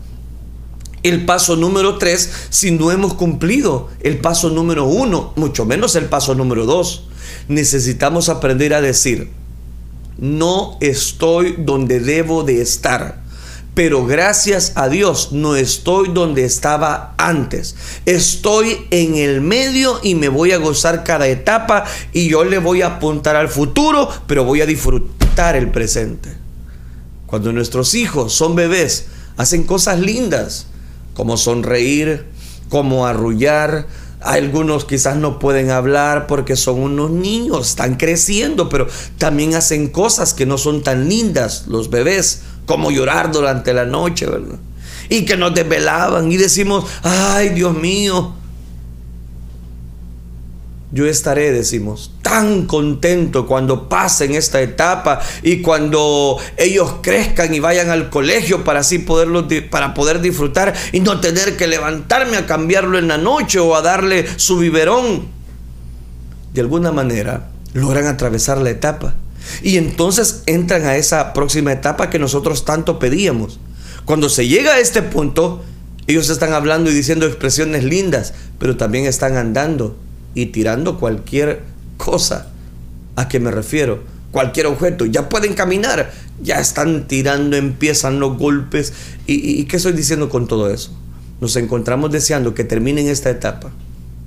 el 1.04 1.26
paso 1.26 1.58
número 1.58 1.98
3 1.98 2.48
si 2.50 2.72
no 2.72 2.92
hemos 2.92 3.16
cumplido 3.16 3.90
el 4.00 4.20
paso 4.20 4.50
número 4.50 4.86
1, 4.86 5.34
mucho 5.36 5.66
menos 5.66 5.98
el 5.98 6.06
paso 6.06 6.34
número 6.34 6.66
2. 6.66 7.10
Necesitamos 7.50 8.30
aprender 8.30 8.74
a 8.74 8.80
decir, 8.80 9.32
no 10.18 10.78
estoy 10.80 11.56
donde 11.58 12.00
debo 12.00 12.44
de 12.44 12.62
estar 12.62 13.23
pero 13.74 14.06
gracias 14.06 14.74
a 14.76 14.88
Dios 14.88 15.32
no 15.32 15.56
estoy 15.56 16.10
donde 16.14 16.46
estaba 16.46 17.16
antes. 17.18 17.76
Estoy 18.06 18.86
en 18.92 19.16
el 19.16 19.42
medio 19.42 20.00
y 20.04 20.16
me 20.16 20.30
voy 20.30 20.52
a 20.52 20.58
gozar 20.58 21.04
cada 21.04 21.28
etapa 21.28 21.86
y 22.12 22.30
yo 22.30 22.44
le 22.44 22.60
voy 22.60 22.84
a 22.84 22.88
apuntar 22.88 23.36
al 23.36 23.50
futuro, 23.50 24.08
pero 24.28 24.44
voy 24.44 24.62
a 24.62 24.66
disfrutar 24.66 25.56
el 25.56 25.72
presente. 25.72 26.30
Cuando 27.26 27.52
nuestros 27.52 27.96
hijos 27.96 28.34
son 28.34 28.56
bebés, 28.56 29.08
hacen 29.38 29.64
cosas 29.64 30.00
lindas, 30.00 30.68
como 31.16 31.36
sonreír, 31.38 32.26
como 32.70 33.08
arrullar, 33.08 33.88
algunos 34.24 34.86
quizás 34.86 35.18
no 35.18 35.38
pueden 35.40 35.70
hablar 35.70 36.28
porque 36.28 36.56
son 36.56 36.80
unos 36.80 37.12
niños, 37.12 37.70
están 37.70 37.96
creciendo, 37.96 38.70
pero 38.70 38.88
también 39.18 39.56
hacen 39.56 39.90
cosas 39.90 40.34
que 40.34 40.46
no 40.46 40.58
son 40.58 40.82
tan 40.82 41.10
lindas 41.10 41.66
los 41.68 41.90
bebés 41.90 42.42
como 42.66 42.92
llorar 42.92 43.32
durante 43.32 43.74
la 43.74 43.86
noche, 43.86 44.26
¿verdad? 44.26 44.60
Y 45.10 45.26
que 45.26 45.38
nos 45.38 45.54
desvelaban 45.54 46.32
y 46.32 46.38
decimos, 46.38 46.86
ay 47.04 47.50
Dios 47.50 47.76
mío, 47.76 48.34
yo 50.94 51.08
estaré, 51.08 51.52
decimos, 51.52 52.12
tan 52.22 52.68
contento 52.68 53.48
cuando 53.48 53.90
pasen 53.90 54.36
esta 54.36 54.62
etapa 54.62 55.22
y 55.42 55.64
cuando 55.64 56.38
ellos 56.56 56.98
crezcan 57.02 57.52
y 57.52 57.60
vayan 57.60 57.90
al 57.90 58.12
colegio 58.12 58.64
para 58.64 58.82
así 58.82 59.00
poderlo, 59.00 59.48
para 59.72 59.96
poder 59.96 60.22
disfrutar 60.22 60.76
y 60.92 61.00
no 61.00 61.20
tener 61.20 61.58
que 61.58 61.66
levantarme 61.66 62.38
a 62.38 62.46
cambiarlo 62.46 63.00
en 63.00 63.08
la 63.08 63.18
noche 63.18 63.58
o 63.58 63.76
a 63.76 63.82
darle 63.82 64.28
su 64.38 64.60
biberón. 64.60 65.26
De 66.54 66.62
alguna 66.62 66.92
manera 66.92 67.50
logran 67.74 68.06
atravesar 68.06 68.60
la 68.60 68.70
etapa 68.70 69.16
y 69.62 69.78
entonces 69.78 70.44
entran 70.46 70.86
a 70.86 70.96
esa 70.96 71.34
próxima 71.34 71.72
etapa 71.72 72.10
que 72.10 72.20
nosotros 72.20 72.66
tanto 72.66 73.00
pedíamos. 73.00 73.60
Cuando 74.06 74.30
se 74.30 74.48
llega 74.48 74.74
a 74.74 74.80
este 74.80 75.02
punto, 75.02 75.64
ellos 76.08 76.30
están 76.30 76.54
hablando 76.54 76.92
y 76.92 76.94
diciendo 76.94 77.26
expresiones 77.26 77.84
lindas, 77.84 78.34
pero 78.60 78.78
también 78.78 79.06
están 79.06 79.38
andando 79.38 79.96
y 80.36 80.48
tirando 80.48 81.00
cualquier 81.00 81.62
cosa. 81.98 82.48
¿A 83.16 83.28
qué 83.28 83.40
me 83.40 83.52
refiero? 83.52 84.04
Cualquier 84.32 84.66
objeto, 84.66 85.06
ya 85.06 85.30
pueden 85.30 85.54
caminar, 85.54 86.12
ya 86.42 86.60
están 86.60 87.08
tirando, 87.08 87.56
empiezan 87.56 88.20
los 88.20 88.38
golpes. 88.38 88.94
¿Y, 89.28 89.64
qué 89.66 89.78
estoy 89.78 89.94
diciendo 89.94 90.30
con 90.30 90.48
todo 90.48 90.72
eso? 90.72 90.92
Nos 91.40 91.56
encontramos 91.56 92.12
deseando 92.12 92.54
que 92.54 92.64
terminen 92.64 93.08
esta 93.08 93.30
etapa 93.30 93.72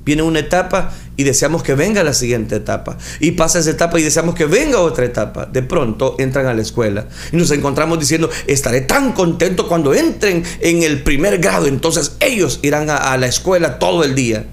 Viene 0.07 0.23
una 0.23 0.39
etapa 0.39 0.93
y 1.17 1.25
deseamos 1.25 1.65
que 1.65 1.75
venga 1.75 2.05
la 2.05 2.15
siguiente 2.15 2.57
etapa. 2.57 2.97
Y 3.19 3.33
pasa 3.33 3.59
esa 3.59 3.71
etapa 3.71 3.99
y 3.99 4.05
deseamos 4.05 4.37
que 4.37 4.47
venga 4.47 4.79
otra 4.79 5.05
etapa. 5.05 5.47
De 5.47 5.63
pronto 5.63 6.15
entran 6.21 6.47
a 6.47 6.55
la 6.55 6.63
escuela 6.63 7.07
y 7.33 7.37
nos 7.37 7.51
encontramos 7.51 7.99
diciendo, 7.99 8.31
estaré 8.47 8.83
tan 8.83 9.13
contento 9.13 9.67
cuando 9.67 9.93
entren 9.93 10.45
en 10.61 10.85
el 10.85 11.03
primer 11.03 11.39
grado. 11.39 11.67
Entonces 11.67 12.17
ellos 12.21 12.61
irán 12.63 12.89
a, 12.89 12.97
a 12.97 13.19
la 13.19 13.27
escuela 13.27 13.81
todo 13.81 14.05
el 14.05 14.15
día. 14.15 14.47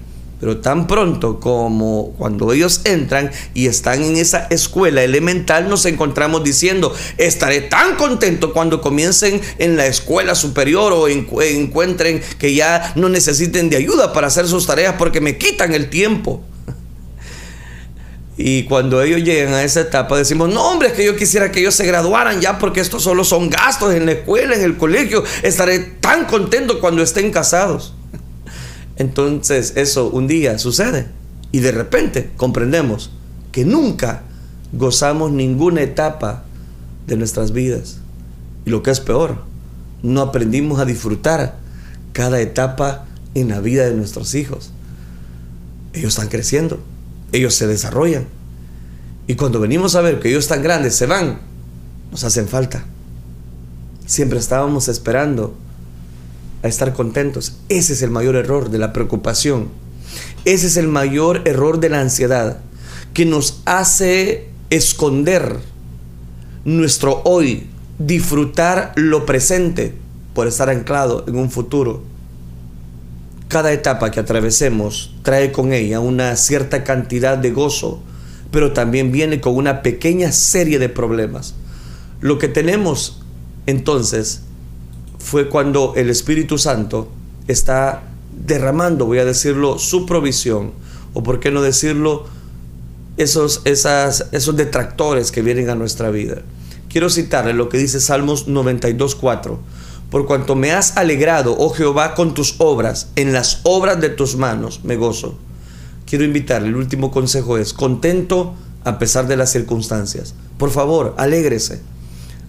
Pero 0.44 0.58
tan 0.58 0.86
pronto 0.86 1.40
como 1.40 2.12
cuando 2.18 2.52
ellos 2.52 2.82
entran 2.84 3.30
y 3.54 3.66
están 3.66 4.02
en 4.02 4.18
esa 4.18 4.46
escuela 4.50 5.02
elemental, 5.02 5.70
nos 5.70 5.86
encontramos 5.86 6.44
diciendo, 6.44 6.94
estaré 7.16 7.62
tan 7.62 7.96
contento 7.96 8.52
cuando 8.52 8.82
comiencen 8.82 9.40
en 9.56 9.78
la 9.78 9.86
escuela 9.86 10.34
superior 10.34 10.92
o 10.92 11.08
encuentren 11.08 12.20
que 12.38 12.54
ya 12.54 12.92
no 12.94 13.08
necesiten 13.08 13.70
de 13.70 13.78
ayuda 13.78 14.12
para 14.12 14.26
hacer 14.26 14.46
sus 14.46 14.66
tareas 14.66 14.96
porque 14.98 15.22
me 15.22 15.38
quitan 15.38 15.72
el 15.74 15.88
tiempo. 15.88 16.42
Y 18.36 18.64
cuando 18.64 19.00
ellos 19.00 19.22
llegan 19.22 19.54
a 19.54 19.62
esa 19.62 19.80
etapa 19.80 20.18
decimos, 20.18 20.52
no 20.52 20.62
hombre, 20.68 20.88
es 20.88 20.94
que 20.94 21.06
yo 21.06 21.16
quisiera 21.16 21.50
que 21.50 21.60
ellos 21.60 21.74
se 21.74 21.86
graduaran 21.86 22.42
ya 22.42 22.58
porque 22.58 22.80
estos 22.80 23.02
solo 23.02 23.24
son 23.24 23.48
gastos 23.48 23.94
en 23.94 24.04
la 24.04 24.12
escuela, 24.12 24.54
en 24.54 24.62
el 24.62 24.76
colegio. 24.76 25.24
Estaré 25.42 25.78
tan 25.78 26.26
contento 26.26 26.80
cuando 26.80 27.02
estén 27.02 27.30
casados. 27.30 27.94
Entonces 28.96 29.72
eso 29.76 30.10
un 30.10 30.26
día 30.26 30.58
sucede 30.58 31.08
y 31.52 31.60
de 31.60 31.72
repente 31.72 32.30
comprendemos 32.36 33.10
que 33.52 33.64
nunca 33.64 34.22
gozamos 34.72 35.30
ninguna 35.32 35.82
etapa 35.82 36.44
de 37.06 37.16
nuestras 37.16 37.52
vidas. 37.52 37.98
Y 38.66 38.70
lo 38.70 38.82
que 38.82 38.90
es 38.90 39.00
peor, 39.00 39.44
no 40.02 40.20
aprendimos 40.20 40.80
a 40.80 40.84
disfrutar 40.84 41.56
cada 42.12 42.40
etapa 42.40 43.06
en 43.34 43.48
la 43.48 43.60
vida 43.60 43.84
de 43.84 43.94
nuestros 43.94 44.34
hijos. 44.34 44.70
Ellos 45.92 46.14
están 46.14 46.28
creciendo, 46.28 46.80
ellos 47.32 47.54
se 47.54 47.66
desarrollan. 47.66 48.26
Y 49.26 49.36
cuando 49.36 49.60
venimos 49.60 49.94
a 49.94 50.00
ver 50.00 50.20
que 50.20 50.28
ellos 50.28 50.44
están 50.44 50.62
grandes, 50.62 50.94
se 50.94 51.06
van, 51.06 51.38
nos 52.10 52.24
hacen 52.24 52.48
falta. 52.48 52.84
Siempre 54.06 54.38
estábamos 54.38 54.88
esperando 54.88 55.54
a 56.64 56.68
estar 56.68 56.94
contentos. 56.94 57.58
Ese 57.68 57.92
es 57.92 58.02
el 58.02 58.10
mayor 58.10 58.36
error 58.36 58.70
de 58.70 58.78
la 58.78 58.92
preocupación. 58.94 59.68
Ese 60.46 60.66
es 60.66 60.78
el 60.78 60.88
mayor 60.88 61.42
error 61.44 61.78
de 61.78 61.90
la 61.90 62.00
ansiedad, 62.00 62.58
que 63.12 63.26
nos 63.26 63.60
hace 63.66 64.48
esconder 64.70 65.58
nuestro 66.64 67.20
hoy, 67.24 67.66
disfrutar 67.98 68.92
lo 68.96 69.26
presente 69.26 69.94
por 70.32 70.46
estar 70.46 70.70
anclado 70.70 71.24
en 71.28 71.36
un 71.36 71.50
futuro. 71.50 72.02
Cada 73.48 73.72
etapa 73.72 74.10
que 74.10 74.20
atravesemos 74.20 75.14
trae 75.22 75.52
con 75.52 75.74
ella 75.74 76.00
una 76.00 76.34
cierta 76.36 76.82
cantidad 76.82 77.36
de 77.36 77.50
gozo, 77.50 78.02
pero 78.50 78.72
también 78.72 79.12
viene 79.12 79.38
con 79.38 79.54
una 79.54 79.82
pequeña 79.82 80.32
serie 80.32 80.78
de 80.78 80.88
problemas. 80.88 81.54
Lo 82.20 82.38
que 82.38 82.48
tenemos 82.48 83.20
entonces 83.66 84.40
fue 85.24 85.48
cuando 85.48 85.94
el 85.96 86.10
Espíritu 86.10 86.58
Santo 86.58 87.08
está 87.48 88.02
derramando, 88.46 89.06
voy 89.06 89.20
a 89.20 89.24
decirlo, 89.24 89.78
su 89.78 90.04
provisión, 90.04 90.72
o 91.14 91.22
por 91.22 91.40
qué 91.40 91.50
no 91.50 91.62
decirlo, 91.62 92.26
esos, 93.16 93.62
esos 93.64 94.56
detractores 94.56 95.32
que 95.32 95.40
vienen 95.40 95.70
a 95.70 95.76
nuestra 95.76 96.10
vida. 96.10 96.42
Quiero 96.90 97.08
citarle 97.08 97.54
lo 97.54 97.70
que 97.70 97.78
dice 97.78 98.00
Salmos 98.00 98.48
92.4. 98.48 99.56
Por 100.10 100.26
cuanto 100.26 100.56
me 100.56 100.72
has 100.72 100.98
alegrado, 100.98 101.56
oh 101.58 101.70
Jehová, 101.70 102.14
con 102.14 102.34
tus 102.34 102.56
obras, 102.58 103.08
en 103.16 103.32
las 103.32 103.60
obras 103.62 104.02
de 104.02 104.10
tus 104.10 104.36
manos 104.36 104.80
me 104.84 104.96
gozo. 104.96 105.38
Quiero 106.04 106.24
invitarle, 106.24 106.68
el 106.68 106.76
último 106.76 107.10
consejo 107.10 107.56
es, 107.56 107.72
contento 107.72 108.54
a 108.84 108.98
pesar 108.98 109.26
de 109.26 109.38
las 109.38 109.50
circunstancias. 109.50 110.34
Por 110.58 110.70
favor, 110.70 111.14
alégrese 111.16 111.80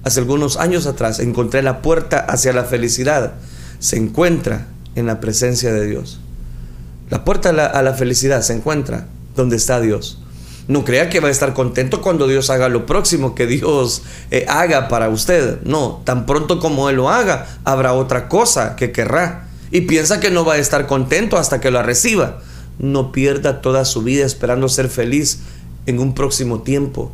hace 0.06 0.20
algunos 0.22 0.56
años 0.58 0.86
atrás 0.86 1.20
encontré 1.20 1.62
la 1.62 1.82
puerta 1.82 2.20
hacia 2.20 2.54
la 2.54 2.64
felicidad. 2.64 3.34
Se 3.80 3.98
encuentra 3.98 4.68
en 4.96 5.08
la 5.08 5.20
presencia 5.20 5.74
de 5.74 5.86
Dios. 5.86 6.20
La 7.10 7.26
puerta 7.26 7.50
a 7.50 7.82
la, 7.82 7.94
felicidad 7.94 8.42
se 8.42 8.54
encuentra 8.54 9.08
donde 9.36 9.58
está 9.58 9.82
Dios. 9.82 10.20
No 10.68 10.86
crea 10.86 11.10
que 11.10 11.20
va 11.20 11.28
a 11.28 11.32
estar 11.32 11.54
contento 11.54 12.02
cuando 12.02 12.28
Dios 12.28 12.50
haga 12.50 12.70
lo 12.70 12.86
próximo 12.86 13.36
que 13.36 13.46
Dios 13.46 14.04
eh, 14.32 14.46
haga 14.48 14.88
para 14.88 15.10
usted. 15.10 15.62
No, 15.64 16.02
tan 16.06 16.26
pronto 16.26 16.60
como 16.60 16.90
Él 16.90 16.96
lo 16.96 17.10
haga, 17.10 17.48
habrá 17.64 17.94
otra 17.94 18.30
cosa 18.30 18.76
que 18.76 18.92
querrá. 18.92 19.48
Y 19.72 19.82
piensa 19.82 20.20
que 20.20 20.32
no 20.32 20.46
va 20.46 20.54
a 20.54 20.58
estar 20.58 20.88
contento 20.88 21.38
hasta 21.38 21.60
que 21.60 21.72
lo 21.72 21.82
reciba. 21.84 22.42
No 22.80 23.12
pierda 23.12 23.62
toda 23.62 23.86
su 23.86 24.04
vida 24.04 24.26
esperando 24.26 24.70
ser 24.70 24.90
feliz 24.90 25.40
en 25.86 26.00
un 26.00 26.14
próximo 26.14 26.62
tiempo. 26.62 27.12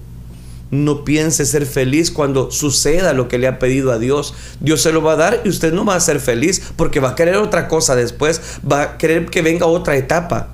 No 0.71 1.03
piense 1.03 1.45
ser 1.45 1.65
feliz 1.65 2.11
cuando 2.11 2.49
suceda 2.49 3.11
lo 3.13 3.27
que 3.27 3.37
le 3.37 3.47
ha 3.47 3.59
pedido 3.59 3.91
a 3.91 3.99
Dios. 3.99 4.33
Dios 4.61 4.81
se 4.81 4.93
lo 4.93 5.01
va 5.01 5.13
a 5.13 5.17
dar 5.17 5.41
y 5.43 5.49
usted 5.49 5.73
no 5.73 5.83
va 5.83 5.95
a 5.95 5.99
ser 5.99 6.21
feliz 6.21 6.61
porque 6.77 7.01
va 7.01 7.09
a 7.09 7.15
querer 7.15 7.35
otra 7.35 7.67
cosa 7.67 7.93
después, 7.93 8.41
va 8.69 8.81
a 8.81 8.97
querer 8.97 9.25
que 9.25 9.41
venga 9.41 9.65
otra 9.65 9.97
etapa. 9.97 10.53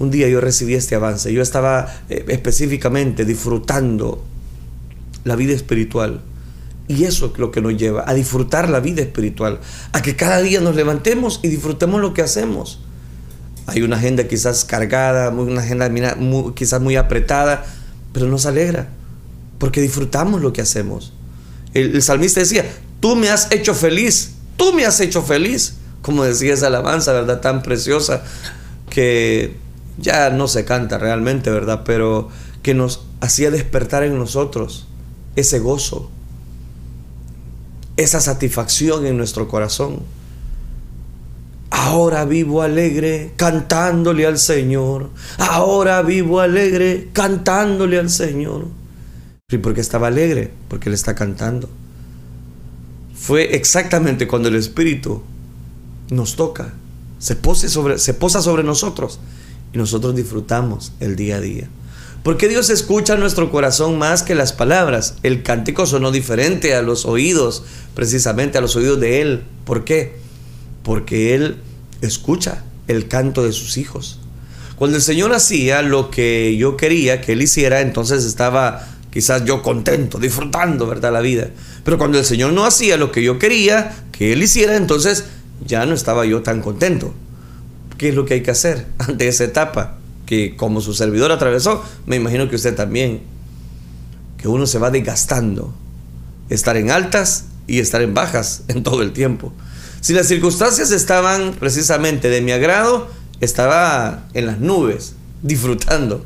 Un 0.00 0.10
día 0.10 0.28
yo 0.28 0.40
recibí 0.40 0.74
este 0.74 0.96
avance, 0.96 1.32
yo 1.32 1.40
estaba 1.40 1.86
eh, 2.10 2.24
específicamente 2.28 3.24
disfrutando 3.24 4.24
la 5.22 5.36
vida 5.36 5.52
espiritual. 5.52 6.20
Y 6.88 7.04
eso 7.04 7.26
es 7.26 7.38
lo 7.38 7.52
que 7.52 7.60
nos 7.60 7.76
lleva 7.76 8.02
a 8.04 8.14
disfrutar 8.14 8.68
la 8.68 8.80
vida 8.80 9.02
espiritual, 9.02 9.60
a 9.92 10.02
que 10.02 10.16
cada 10.16 10.42
día 10.42 10.60
nos 10.60 10.74
levantemos 10.74 11.38
y 11.44 11.48
disfrutemos 11.48 12.00
lo 12.00 12.12
que 12.12 12.22
hacemos. 12.22 12.80
Hay 13.68 13.82
una 13.82 13.96
agenda 13.98 14.26
quizás 14.26 14.64
cargada, 14.64 15.28
una 15.30 15.60
agenda 15.60 15.88
quizás 16.56 16.80
muy 16.80 16.96
apretada, 16.96 17.64
pero 18.12 18.26
nos 18.26 18.46
alegra 18.46 18.88
porque 19.62 19.80
disfrutamos 19.80 20.42
lo 20.42 20.52
que 20.52 20.60
hacemos. 20.60 21.12
El, 21.72 22.02
salmista 22.02 22.40
decía, 22.40 22.68
tú 22.98 23.14
me 23.14 23.30
has 23.30 23.52
hecho 23.52 23.74
feliz, 23.74 24.32
tú 24.56 24.72
me 24.72 24.84
has 24.84 24.98
hecho 24.98 25.22
feliz, 25.22 25.74
como 26.02 26.24
decía 26.24 26.54
esa 26.54 26.66
alabanza, 26.66 27.12
¿verdad? 27.12 27.40
Tan 27.40 27.62
preciosa 27.62 28.24
que 28.90 29.56
ya 29.98 30.30
no 30.30 30.48
se 30.48 30.64
canta 30.64 30.98
realmente, 30.98 31.48
¿verdad? 31.50 31.82
Pero 31.84 32.28
que 32.62 32.74
nos 32.74 33.04
hacía 33.20 33.52
despertar 33.52 34.02
en 34.02 34.18
nosotros 34.18 34.88
ese 35.36 35.60
gozo, 35.60 36.10
esa 37.96 38.20
satisfacción 38.20 39.06
en 39.06 39.16
nuestro 39.16 39.46
corazón. 39.46 40.00
Ahora 41.70 42.24
vivo 42.24 42.62
alegre 42.62 43.32
cantándole 43.36 44.26
al 44.26 44.38
Señor. 44.38 45.10
Ahora 45.38 46.02
vivo 46.02 46.40
alegre 46.40 47.10
cantándole 47.12 48.00
al 48.00 48.10
Señor. 48.10 48.81
¿Y 49.52 49.58
por 49.58 49.74
qué 49.74 49.80
estaba 49.80 50.08
alegre? 50.08 50.50
Porque 50.68 50.88
él 50.88 50.94
está 50.94 51.14
cantando. 51.14 51.68
Fue 53.14 53.54
exactamente 53.54 54.26
cuando 54.26 54.48
el 54.48 54.56
Espíritu 54.56 55.22
nos 56.10 56.36
toca, 56.36 56.72
se, 57.18 57.36
sobre, 57.68 57.98
se 57.98 58.14
posa 58.14 58.42
sobre 58.42 58.64
nosotros 58.64 59.20
y 59.72 59.78
nosotros 59.78 60.16
disfrutamos 60.16 60.92
el 61.00 61.16
día 61.16 61.36
a 61.36 61.40
día. 61.40 61.68
Porque 62.22 62.48
Dios 62.48 62.70
escucha 62.70 63.16
nuestro 63.16 63.50
corazón 63.50 63.98
más 63.98 64.22
que 64.22 64.34
las 64.34 64.52
palabras. 64.52 65.16
El 65.22 65.42
cántico 65.42 65.86
sonó 65.86 66.12
diferente 66.12 66.74
a 66.74 66.82
los 66.82 67.04
oídos, 67.04 67.64
precisamente 67.94 68.58
a 68.58 68.60
los 68.60 68.76
oídos 68.76 69.00
de 69.00 69.22
Él. 69.22 69.42
¿Por 69.64 69.84
qué? 69.84 70.16
Porque 70.84 71.34
Él 71.34 71.56
escucha 72.00 72.62
el 72.86 73.08
canto 73.08 73.42
de 73.42 73.52
sus 73.52 73.76
hijos. 73.76 74.20
Cuando 74.76 74.96
el 74.96 75.02
Señor 75.02 75.32
hacía 75.32 75.82
lo 75.82 76.10
que 76.10 76.56
yo 76.56 76.76
quería 76.76 77.20
que 77.20 77.32
Él 77.32 77.42
hiciera, 77.42 77.80
entonces 77.80 78.24
estaba 78.24 78.88
quizás 79.12 79.44
yo 79.44 79.62
contento, 79.62 80.18
disfrutando, 80.18 80.86
¿verdad? 80.86 81.12
La 81.12 81.20
vida. 81.20 81.50
Pero 81.84 81.98
cuando 81.98 82.18
el 82.18 82.24
Señor 82.24 82.52
no 82.52 82.64
hacía 82.64 82.96
lo 82.96 83.12
que 83.12 83.22
yo 83.22 83.38
quería 83.38 83.94
que 84.10 84.32
Él 84.32 84.42
hiciera, 84.42 84.76
entonces 84.76 85.26
ya 85.64 85.84
no 85.84 85.94
estaba 85.94 86.24
yo 86.24 86.42
tan 86.42 86.62
contento. 86.62 87.14
¿Qué 87.98 88.08
es 88.08 88.14
lo 88.14 88.24
que 88.24 88.34
hay 88.34 88.42
que 88.42 88.50
hacer 88.50 88.86
ante 88.98 89.28
esa 89.28 89.44
etapa 89.44 89.98
que 90.26 90.56
como 90.56 90.80
su 90.80 90.94
servidor 90.94 91.30
atravesó? 91.30 91.84
Me 92.06 92.16
imagino 92.16 92.48
que 92.48 92.56
usted 92.56 92.74
también. 92.74 93.22
Que 94.38 94.48
uno 94.48 94.66
se 94.66 94.78
va 94.78 94.90
desgastando. 94.90 95.74
Estar 96.48 96.76
en 96.76 96.90
altas 96.90 97.44
y 97.66 97.78
estar 97.78 98.02
en 98.02 98.14
bajas 98.14 98.62
en 98.68 98.82
todo 98.82 99.02
el 99.02 99.12
tiempo. 99.12 99.52
Si 100.00 100.14
las 100.14 100.26
circunstancias 100.26 100.90
estaban 100.90 101.52
precisamente 101.60 102.28
de 102.28 102.40
mi 102.40 102.50
agrado, 102.50 103.08
estaba 103.40 104.26
en 104.32 104.46
las 104.46 104.58
nubes, 104.58 105.14
disfrutando. 105.42 106.24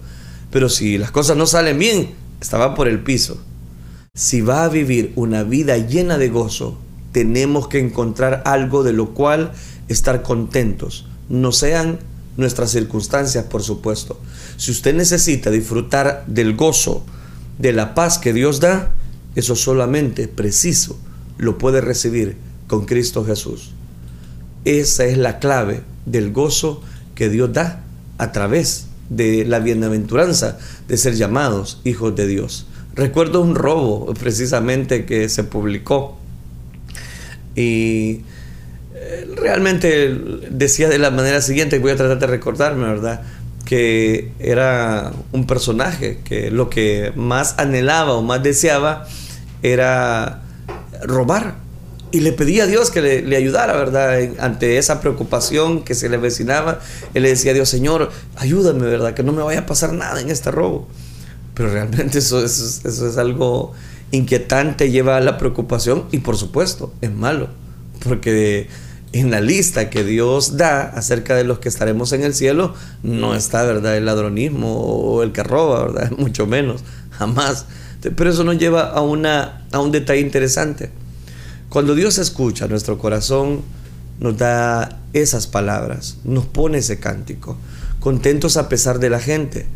Pero 0.50 0.68
si 0.68 0.96
las 0.96 1.10
cosas 1.10 1.36
no 1.36 1.46
salen 1.46 1.78
bien, 1.78 2.14
estaba 2.46 2.76
por 2.76 2.86
el 2.86 3.00
piso. 3.00 3.38
Si 4.14 4.40
va 4.40 4.62
a 4.62 4.68
vivir 4.68 5.12
una 5.16 5.42
vida 5.42 5.78
llena 5.78 6.16
de 6.16 6.28
gozo, 6.28 6.78
tenemos 7.10 7.66
que 7.66 7.80
encontrar 7.80 8.44
algo 8.46 8.84
de 8.84 8.92
lo 8.92 9.14
cual 9.14 9.50
estar 9.88 10.22
contentos. 10.22 11.08
No 11.28 11.50
sean 11.50 11.98
nuestras 12.36 12.70
circunstancias, 12.70 13.46
por 13.46 13.64
supuesto. 13.64 14.20
Si 14.58 14.70
usted 14.70 14.94
necesita 14.94 15.50
disfrutar 15.50 16.22
del 16.28 16.54
gozo, 16.54 17.04
de 17.58 17.72
la 17.72 17.96
paz 17.96 18.18
que 18.18 18.32
Dios 18.32 18.60
da, 18.60 18.94
eso 19.34 19.56
solamente 19.56 20.28
preciso 20.28 20.96
lo 21.38 21.58
puede 21.58 21.80
recibir 21.80 22.36
con 22.68 22.84
Cristo 22.86 23.24
Jesús. 23.24 23.72
Esa 24.64 25.04
es 25.04 25.18
la 25.18 25.40
clave 25.40 25.82
del 26.04 26.32
gozo 26.32 26.80
que 27.16 27.28
Dios 27.28 27.52
da 27.52 27.82
a 28.18 28.30
través 28.30 28.85
de 29.08 29.44
la 29.44 29.58
bienaventuranza 29.60 30.58
de 30.88 30.96
ser 30.96 31.14
llamados 31.14 31.80
hijos 31.84 32.14
de 32.16 32.26
Dios. 32.26 32.66
Recuerdo 32.94 33.42
un 33.42 33.54
robo 33.54 34.12
precisamente 34.14 35.04
que 35.04 35.28
se 35.28 35.44
publicó 35.44 36.16
y 37.54 38.22
eh, 38.94 39.28
realmente 39.36 40.14
decía 40.50 40.88
de 40.88 40.98
la 40.98 41.10
manera 41.10 41.42
siguiente, 41.42 41.78
voy 41.78 41.92
a 41.92 41.96
tratar 41.96 42.18
de 42.18 42.26
recordarme, 42.26 42.86
¿verdad? 42.86 43.22
Que 43.64 44.32
era 44.38 45.12
un 45.32 45.46
personaje 45.46 46.20
que 46.24 46.50
lo 46.50 46.70
que 46.70 47.12
más 47.16 47.58
anhelaba 47.58 48.14
o 48.14 48.22
más 48.22 48.42
deseaba 48.42 49.06
era 49.62 50.42
robar. 51.02 51.65
Y 52.16 52.20
le 52.20 52.32
pedía 52.32 52.62
a 52.62 52.66
Dios 52.66 52.90
que 52.90 53.02
le, 53.02 53.36
ayudara, 53.36 53.76
¿verdad? 53.76 54.18
ante 54.38 54.78
esa 54.78 55.02
preocupación 55.02 55.84
que 55.84 55.94
se 55.94 56.08
le 56.08 56.16
avecinaba, 56.16 56.80
él 57.12 57.24
le 57.24 57.28
decía 57.28 57.50
a 57.50 57.54
Dios, 57.54 57.68
Señor, 57.68 58.10
ayúdame, 58.36 58.86
¿verdad? 58.86 59.12
Que 59.12 59.22
no 59.22 59.32
me 59.32 59.42
vaya 59.42 59.60
a 59.60 59.66
pasar 59.66 59.92
nada 59.92 60.18
en 60.22 60.30
este 60.30 60.50
robo. 60.50 60.88
Pero 61.52 61.70
realmente 61.70 62.16
eso, 62.20 62.42
eso, 62.42 62.88
eso 62.88 63.06
es 63.06 63.18
algo 63.18 63.74
inquietante, 64.12 64.90
lleva 64.90 65.18
a 65.18 65.20
la 65.20 65.36
preocupación 65.36 66.06
y 66.10 66.20
por 66.20 66.38
supuesto 66.38 66.94
es 67.02 67.12
malo, 67.12 67.50
porque 68.02 68.68
en 69.12 69.30
la 69.30 69.42
lista 69.42 69.90
que 69.90 70.02
Dios 70.02 70.56
da 70.56 70.84
acerca 70.84 71.34
de 71.34 71.44
los 71.44 71.58
que 71.58 71.68
estaremos 71.68 72.14
en 72.14 72.22
el 72.22 72.32
cielo 72.32 72.72
no 73.02 73.34
está, 73.34 73.62
¿verdad? 73.64 73.94
El 73.94 74.06
ladronismo 74.06 74.80
o 74.80 75.22
el 75.22 75.32
que 75.32 75.42
roba, 75.42 75.84
¿verdad? 75.84 76.12
Mucho 76.16 76.46
menos, 76.46 76.80
jamás. 77.10 77.66
Pero 78.00 78.30
eso 78.30 78.42
nos 78.42 78.56
lleva 78.56 78.88
a, 78.88 79.02
una, 79.02 79.66
a 79.70 79.80
un 79.80 79.92
detalle 79.92 80.22
interesante. 80.22 80.90
Cuando 81.68 81.94
Dios 81.94 82.18
escucha 82.18 82.68
nuestro 82.68 82.98
corazón, 82.98 83.62
nos 84.20 84.38
da 84.38 85.00
esas 85.12 85.46
palabras, 85.46 86.18
nos 86.24 86.46
pone 86.46 86.78
ese 86.78 86.98
cántico, 87.00 87.56
contentos 88.00 88.56
a 88.56 88.68
pesar 88.68 88.98
de 88.98 89.10
la 89.10 89.20
gente. 89.20 89.66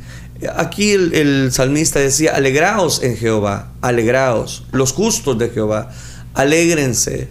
Aquí 0.57 0.93
el, 0.93 1.51
salmista 1.53 1.99
decía, 1.99 2.35
alegraos 2.35 3.03
en 3.03 3.17
Jehová, 3.17 3.73
alegraos, 3.83 4.65
los 4.73 4.93
justos 4.93 5.39
de 5.39 5.51
Jehová, 5.51 5.91
alégrense. 6.35 7.29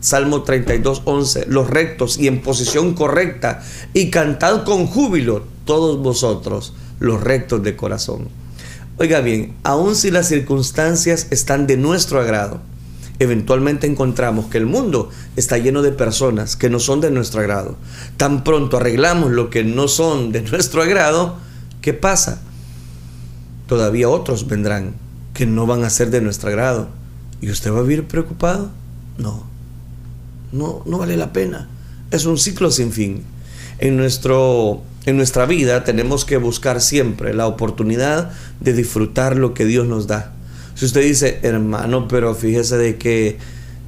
Salmo 0.00 0.42
32, 0.42 1.02
11, 1.04 1.46
los 1.46 1.70
rectos 1.70 2.18
y 2.18 2.26
en 2.26 2.42
posición 2.42 2.94
correcta, 2.94 3.62
y 3.94 4.10
cantad 4.10 4.64
con 4.64 4.88
júbilo 4.88 5.44
todos 5.64 6.02
vosotros, 6.02 6.74
los 6.98 7.20
rectos 7.20 7.62
de 7.62 7.76
corazón. 7.76 8.28
Oiga 8.98 9.20
bien, 9.20 9.54
aun 9.62 9.94
si 9.94 10.10
las 10.10 10.26
circunstancias 10.26 11.28
están 11.30 11.68
de 11.68 11.76
nuestro 11.76 12.20
agrado, 12.20 12.60
eventualmente 13.18 13.86
encontramos 13.86 14.46
que 14.46 14.58
el 14.58 14.66
mundo 14.66 15.10
está 15.36 15.58
lleno 15.58 15.82
de 15.82 15.92
personas 15.92 16.56
que 16.56 16.70
no 16.70 16.80
son 16.80 17.00
de 17.00 17.10
nuestro 17.10 17.40
agrado. 17.40 17.76
Tan 18.16 18.44
pronto 18.44 18.76
arreglamos 18.76 19.30
lo 19.30 19.50
que 19.50 19.64
no 19.64 19.88
son 19.88 20.32
de 20.32 20.42
nuestro 20.42 20.82
agrado, 20.82 21.36
¿qué 21.80 21.92
pasa? 21.92 22.40
todavía 23.72 24.06
otros 24.10 24.48
vendrán 24.48 24.92
que 25.32 25.46
no 25.46 25.66
van 25.66 25.82
a 25.82 25.88
ser 25.88 26.10
de 26.10 26.20
nuestro 26.20 26.50
agrado. 26.50 26.88
¿Y 27.40 27.50
usted 27.50 27.72
va 27.72 27.78
a 27.78 27.82
vivir 27.82 28.04
preocupado? 28.04 28.70
No. 29.16 29.44
No, 30.52 30.82
no 30.84 30.98
vale 30.98 31.16
la 31.16 31.32
pena. 31.32 31.70
Es 32.10 32.26
un 32.26 32.36
ciclo 32.36 32.70
sin 32.70 32.92
fin. 32.92 33.22
En, 33.78 33.96
nuestro, 33.96 34.82
en 35.06 35.16
nuestra 35.16 35.46
vida 35.46 35.84
tenemos 35.84 36.26
que 36.26 36.36
buscar 36.36 36.82
siempre 36.82 37.32
la 37.32 37.46
oportunidad 37.46 38.32
de 38.60 38.74
disfrutar 38.74 39.38
lo 39.38 39.54
que 39.54 39.64
Dios 39.64 39.86
nos 39.86 40.06
da. 40.06 40.32
Si 40.82 40.86
usted 40.86 41.02
dice, 41.02 41.38
hermano, 41.42 42.08
pero 42.08 42.34
fíjese 42.34 42.76
de 42.76 42.96
que 42.96 43.38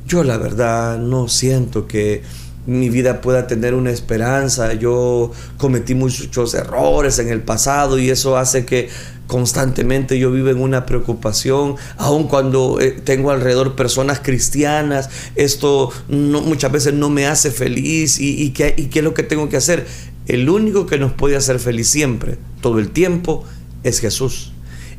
yo 0.07 0.23
la 0.23 0.37
verdad 0.37 0.97
no 0.97 1.27
siento 1.27 1.89
que 1.89 2.23
mi 2.69 2.89
vida 2.89 3.21
pueda 3.21 3.49
tener 3.49 3.75
una 3.75 3.91
esperanza. 3.91 4.75
Yo 4.75 5.33
cometí 5.59 5.97
muchos 5.97 6.55
errores 6.55 7.19
en 7.19 7.31
el 7.31 7.43
pasado 7.43 7.99
y 7.99 8.11
eso 8.11 8.37
hace 8.37 8.65
que 8.65 8.91
constantemente 9.27 10.21
yo 10.21 10.31
vivo 10.31 10.51
en 10.51 10.61
una 10.63 10.87
preocupación, 10.87 11.75
aun 11.97 12.29
cuando 12.29 12.79
eh, 12.81 12.93
tengo 12.93 13.33
alrededor 13.33 13.75
personas 13.75 14.21
cristianas, 14.21 15.11
esto 15.35 15.91
muchas 16.09 16.71
veces 16.71 16.95
no 16.95 17.11
me 17.11 17.27
hace 17.27 17.51
feliz 17.51 18.21
y, 18.21 18.41
y, 18.41 18.51
¿qué, 18.51 18.73
y 18.77 18.85
qué 18.85 19.01
es 19.01 19.05
lo 19.05 19.15
que 19.15 19.25
tengo 19.25 19.49
que 19.49 19.57
hacer. 19.57 19.85
El 20.29 20.49
único 20.49 20.87
que 20.87 20.99
nos 20.99 21.11
puede 21.11 21.35
hacer 21.35 21.59
feliz 21.59 21.89
siempre, 21.89 22.39
todo 22.61 22.79
el 22.79 22.91
tiempo, 22.91 23.43
es 23.83 23.99
Jesús. 23.99 24.53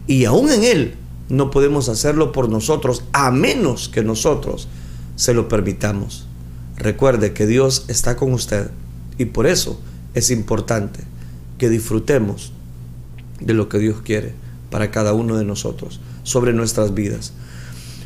Y 0.07 0.25
aún 0.25 0.51
en 0.51 0.65
Él 0.65 0.95
no 1.29 1.51
podemos 1.51 1.89
hacerlo 1.89 2.31
por 2.31 2.49
nosotros, 2.49 3.03
a 3.13 3.31
menos 3.31 3.89
que 3.89 4.03
nosotros 4.03 4.67
se 5.15 5.33
lo 5.33 5.47
permitamos. 5.47 6.27
Recuerde 6.77 7.33
que 7.33 7.47
Dios 7.47 7.85
está 7.87 8.15
con 8.15 8.33
usted 8.33 8.69
y 9.17 9.25
por 9.25 9.47
eso 9.47 9.79
es 10.13 10.29
importante 10.29 11.01
que 11.57 11.69
disfrutemos 11.69 12.51
de 13.39 13.53
lo 13.53 13.69
que 13.69 13.79
Dios 13.79 14.01
quiere 14.01 14.33
para 14.69 14.91
cada 14.91 15.13
uno 15.13 15.37
de 15.37 15.45
nosotros, 15.45 15.99
sobre 16.23 16.53
nuestras 16.53 16.93
vidas. 16.93 17.33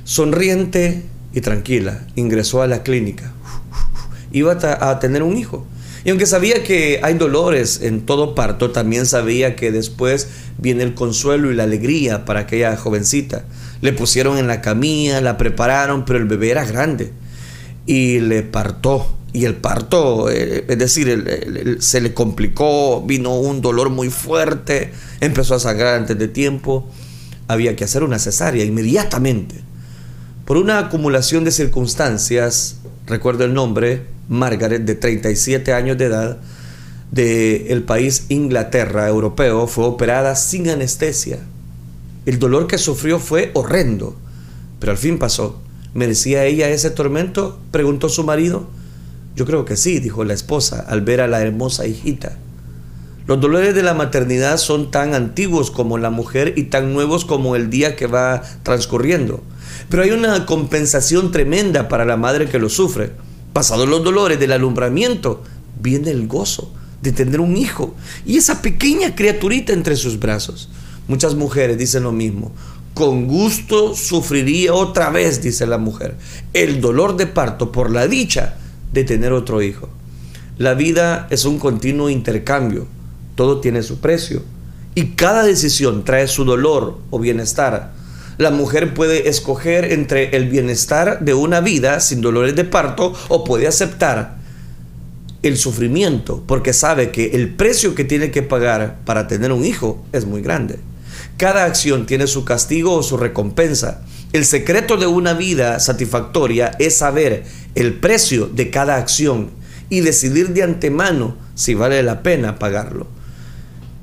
Sonriente 0.04 1.06
y 1.34 1.42
tranquila, 1.42 2.08
ingresó 2.16 2.62
a 2.62 2.68
la 2.68 2.84
clínica. 2.84 3.32
Iba 4.32 4.54
a 4.62 5.00
tener 5.00 5.24
un 5.24 5.38
hijo. 5.38 5.66
Y 6.04 6.10
aunque 6.10 6.26
sabía 6.26 6.64
que 6.64 7.00
hay 7.04 7.16
dolores 7.16 7.82
en 7.82 8.06
todo 8.06 8.36
parto, 8.36 8.72
también 8.72 9.06
sabía 9.06 9.56
que 9.56 9.72
después 9.72 10.28
viene 10.58 10.84
el 10.84 10.94
consuelo 10.94 11.52
y 11.52 11.56
la 11.56 11.64
alegría 11.64 12.26
para 12.26 12.42
aquella 12.42 12.76
jovencita. 12.78 13.46
Le 13.82 13.94
pusieron 13.94 14.38
en 14.38 14.48
la 14.48 14.62
camilla, 14.62 15.22
la 15.22 15.38
prepararon, 15.38 16.06
pero 16.06 16.20
el 16.20 16.26
bebé 16.26 16.52
era 16.52 16.66
grande 16.66 17.12
y 17.86 18.20
le 18.20 18.44
partó. 18.44 19.16
Y 19.32 19.46
el 19.46 19.56
parto, 19.56 20.30
eh, 20.30 20.66
es 20.68 20.78
decir, 20.78 21.78
se 21.80 22.02
le 22.02 22.14
complicó, 22.14 23.02
vino 23.02 23.36
un 23.36 23.62
dolor 23.62 23.90
muy 23.90 24.10
fuerte, 24.10 24.92
empezó 25.20 25.56
a 25.56 25.60
sangrar 25.60 25.96
antes 25.96 26.18
de 26.18 26.28
tiempo. 26.28 26.88
Había 27.48 27.76
que 27.76 27.84
hacer 27.84 28.04
una 28.04 28.20
cesárea 28.20 28.64
inmediatamente. 28.64 29.56
Por 30.46 30.58
una 30.58 30.80
acumulación 30.80 31.44
de 31.44 31.52
circunstancias, 31.52 32.78
recuerdo 33.06 33.44
el 33.44 33.54
nombre, 33.54 34.04
Margaret, 34.30 34.84
de 34.86 34.96
37 34.96 35.74
años 35.74 35.98
de 35.98 36.06
edad, 36.06 36.38
del 37.12 37.84
país 37.84 38.26
Inglaterra, 38.30 39.08
europeo, 39.08 39.68
fue 39.68 39.86
operada 39.86 40.36
sin 40.36 40.70
anestesia. 40.70 41.40
El 42.26 42.40
dolor 42.40 42.68
que 42.68 42.78
sufrió 42.78 43.20
fue 43.20 43.52
horrendo, 43.56 44.16
pero 44.80 44.92
al 44.92 44.98
fin 44.98 45.18
pasó. 45.18 45.60
¿Merecía 45.94 46.46
ella 46.46 46.70
ese 46.70 46.92
tormento? 46.92 47.60
preguntó 47.72 48.10
su 48.10 48.24
marido. 48.24 48.68
Yo 49.36 49.46
creo 49.46 49.66
que 49.66 49.76
sí, 49.76 50.00
dijo 50.00 50.24
la 50.24 50.34
esposa 50.34 50.86
al 50.88 51.02
ver 51.02 51.22
a 51.22 51.28
la 51.28 51.42
hermosa 51.42 51.88
hijita. 51.88 52.38
Los 53.26 53.40
dolores 53.40 53.74
de 53.74 53.84
la 53.84 53.94
maternidad 53.94 54.58
son 54.58 54.92
tan 54.92 55.14
antiguos 55.14 55.72
como 55.72 55.98
la 55.98 56.10
mujer 56.10 56.54
y 56.56 56.64
tan 56.64 56.94
nuevos 56.94 57.26
como 57.26 57.56
el 57.56 57.70
día 57.70 57.96
que 57.96 58.08
va 58.08 58.42
transcurriendo. 58.64 59.44
Pero 59.90 60.04
hay 60.04 60.12
una 60.12 60.46
compensación 60.46 61.32
tremenda 61.32 61.88
para 61.90 62.06
la 62.06 62.18
madre 62.18 62.48
que 62.48 62.60
lo 62.60 62.70
sufre. 62.70 63.12
Pasados 63.60 63.90
los 63.90 64.06
dolores 64.06 64.40
del 64.40 64.54
alumbramiento, 64.54 65.44
viene 65.82 66.12
el 66.12 66.28
gozo 66.30 66.72
de 67.02 67.12
tener 67.12 67.42
un 67.42 67.58
hijo 67.58 67.94
y 68.26 68.38
esa 68.38 68.62
pequeña 68.62 69.16
criaturita 69.16 69.74
entre 69.74 69.98
sus 69.98 70.18
brazos. 70.18 70.70
Muchas 71.10 71.36
mujeres 71.36 71.78
dicen 71.78 72.04
lo 72.04 72.14
mismo 72.14 72.54
con 72.94 73.28
gusto 73.28 73.98
sufriría 73.98 74.74
otra 74.74 75.10
vez, 75.10 75.42
dice 75.42 75.68
la 75.68 75.78
mujer, 75.78 76.16
el 76.54 76.80
dolor 76.80 77.18
de 77.18 77.28
parto 77.28 77.70
por 77.74 77.92
la 77.92 78.08
dicha 78.08 78.56
de 78.94 79.04
tener 79.04 79.34
otro 79.34 79.62
hijo. 79.62 79.90
La 80.58 80.74
vida 80.74 81.28
es 81.30 81.44
un 81.44 81.60
continuo 81.60 82.10
intercambio, 82.10 82.88
todo 83.36 83.60
tiene 83.60 83.84
su 83.84 84.00
precio 84.00 84.42
y 84.96 85.16
cada 85.16 85.44
decisión 85.44 86.06
trae 86.06 86.30
su 86.30 86.46
dolor 86.46 87.00
o 87.10 87.20
bienestar. 87.20 87.92
La 88.40 88.52
mujer 88.52 88.94
puede 88.94 89.28
escoger 89.28 89.92
entre 89.92 90.34
el 90.38 90.48
bienestar 90.48 91.20
de 91.20 91.34
una 91.34 91.60
vida 91.60 92.00
sin 92.00 92.22
dolores 92.22 92.56
de 92.56 92.64
parto 92.64 93.14
o 93.28 93.44
puede 93.44 93.68
aceptar 93.68 94.38
el 95.44 95.58
sufrimiento 95.58 96.42
porque 96.48 96.72
sabe 96.72 97.12
que 97.12 97.32
el 97.32 97.54
precio 97.54 97.96
que 97.96 98.06
tiene 98.06 98.32
que 98.32 98.42
pagar 98.42 99.00
para 99.04 99.28
tener 99.28 99.52
un 99.52 99.66
hijo 99.66 100.06
es 100.14 100.24
muy 100.24 100.42
grande. 100.42 100.80
Cada 101.36 101.66
acción 101.66 102.06
tiene 102.06 102.28
su 102.28 102.46
castigo 102.46 102.94
o 102.94 103.04
su 103.04 103.18
recompensa. 103.18 104.06
El 104.32 104.46
secreto 104.46 104.96
de 104.96 105.08
una 105.08 105.34
vida 105.34 105.82
satisfactoria 105.82 106.72
es 106.80 106.96
saber 106.96 107.44
el 107.76 107.96
precio 107.96 108.48
de 108.48 108.70
cada 108.70 108.96
acción 108.96 109.50
y 109.90 110.00
decidir 110.00 110.54
de 110.54 110.64
antemano 110.64 111.36
si 111.56 111.74
vale 111.74 112.02
la 112.04 112.24
pena 112.24 112.58
pagarlo. 112.58 113.19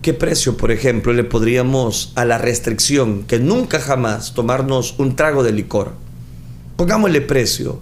¿Qué 0.02 0.14
precio, 0.14 0.56
por 0.56 0.70
ejemplo, 0.70 1.12
le 1.12 1.24
podríamos 1.24 2.12
a 2.14 2.24
la 2.24 2.38
restricción 2.38 3.24
que 3.24 3.40
nunca 3.40 3.80
jamás 3.80 4.34
tomarnos 4.34 4.94
un 4.98 5.16
trago 5.16 5.42
de 5.42 5.52
licor? 5.52 5.92
Pongámosle 6.76 7.22
precio 7.22 7.80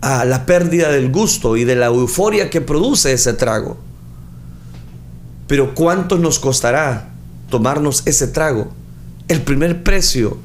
a 0.00 0.24
la 0.24 0.46
pérdida 0.46 0.90
del 0.90 1.10
gusto 1.10 1.56
y 1.56 1.64
de 1.64 1.74
la 1.74 1.86
euforia 1.86 2.50
que 2.50 2.60
produce 2.60 3.12
ese 3.12 3.32
trago. 3.32 3.76
Pero 5.48 5.74
¿cuánto 5.74 6.18
nos 6.18 6.38
costará 6.38 7.10
tomarnos 7.50 8.02
ese 8.06 8.28
trago? 8.28 8.70
El 9.26 9.42
primer 9.42 9.82
precio 9.82 10.38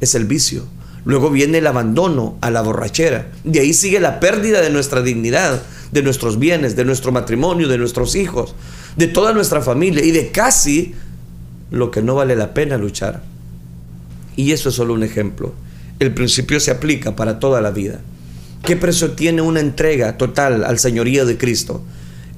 es 0.00 0.14
el 0.14 0.24
vicio. 0.24 0.64
Luego 1.04 1.28
viene 1.28 1.58
el 1.58 1.66
abandono 1.66 2.38
a 2.40 2.50
la 2.50 2.62
borrachera. 2.62 3.30
De 3.42 3.60
ahí 3.60 3.74
sigue 3.74 4.00
la 4.00 4.20
pérdida 4.20 4.62
de 4.62 4.70
nuestra 4.70 5.02
dignidad, 5.02 5.60
de 5.92 6.02
nuestros 6.02 6.38
bienes, 6.38 6.76
de 6.76 6.84
nuestro 6.84 7.12
matrimonio, 7.12 7.68
de 7.68 7.78
nuestros 7.78 8.14
hijos, 8.14 8.54
de 8.96 9.06
toda 9.08 9.32
nuestra 9.32 9.60
familia 9.60 10.04
y 10.04 10.10
de 10.10 10.30
casi 10.30 10.94
lo 11.70 11.90
que 11.90 12.02
no 12.02 12.14
vale 12.14 12.36
la 12.36 12.54
pena 12.54 12.78
luchar. 12.78 13.22
Y 14.36 14.52
eso 14.52 14.68
es 14.68 14.74
solo 14.74 14.94
un 14.94 15.02
ejemplo. 15.02 15.52
El 15.98 16.14
principio 16.14 16.60
se 16.60 16.70
aplica 16.70 17.16
para 17.16 17.38
toda 17.38 17.60
la 17.60 17.70
vida. 17.70 18.00
¿Qué 18.64 18.76
precio 18.76 19.12
tiene 19.12 19.42
una 19.42 19.60
entrega 19.60 20.16
total 20.16 20.64
al 20.64 20.78
señorío 20.78 21.26
de 21.26 21.36
Cristo? 21.36 21.82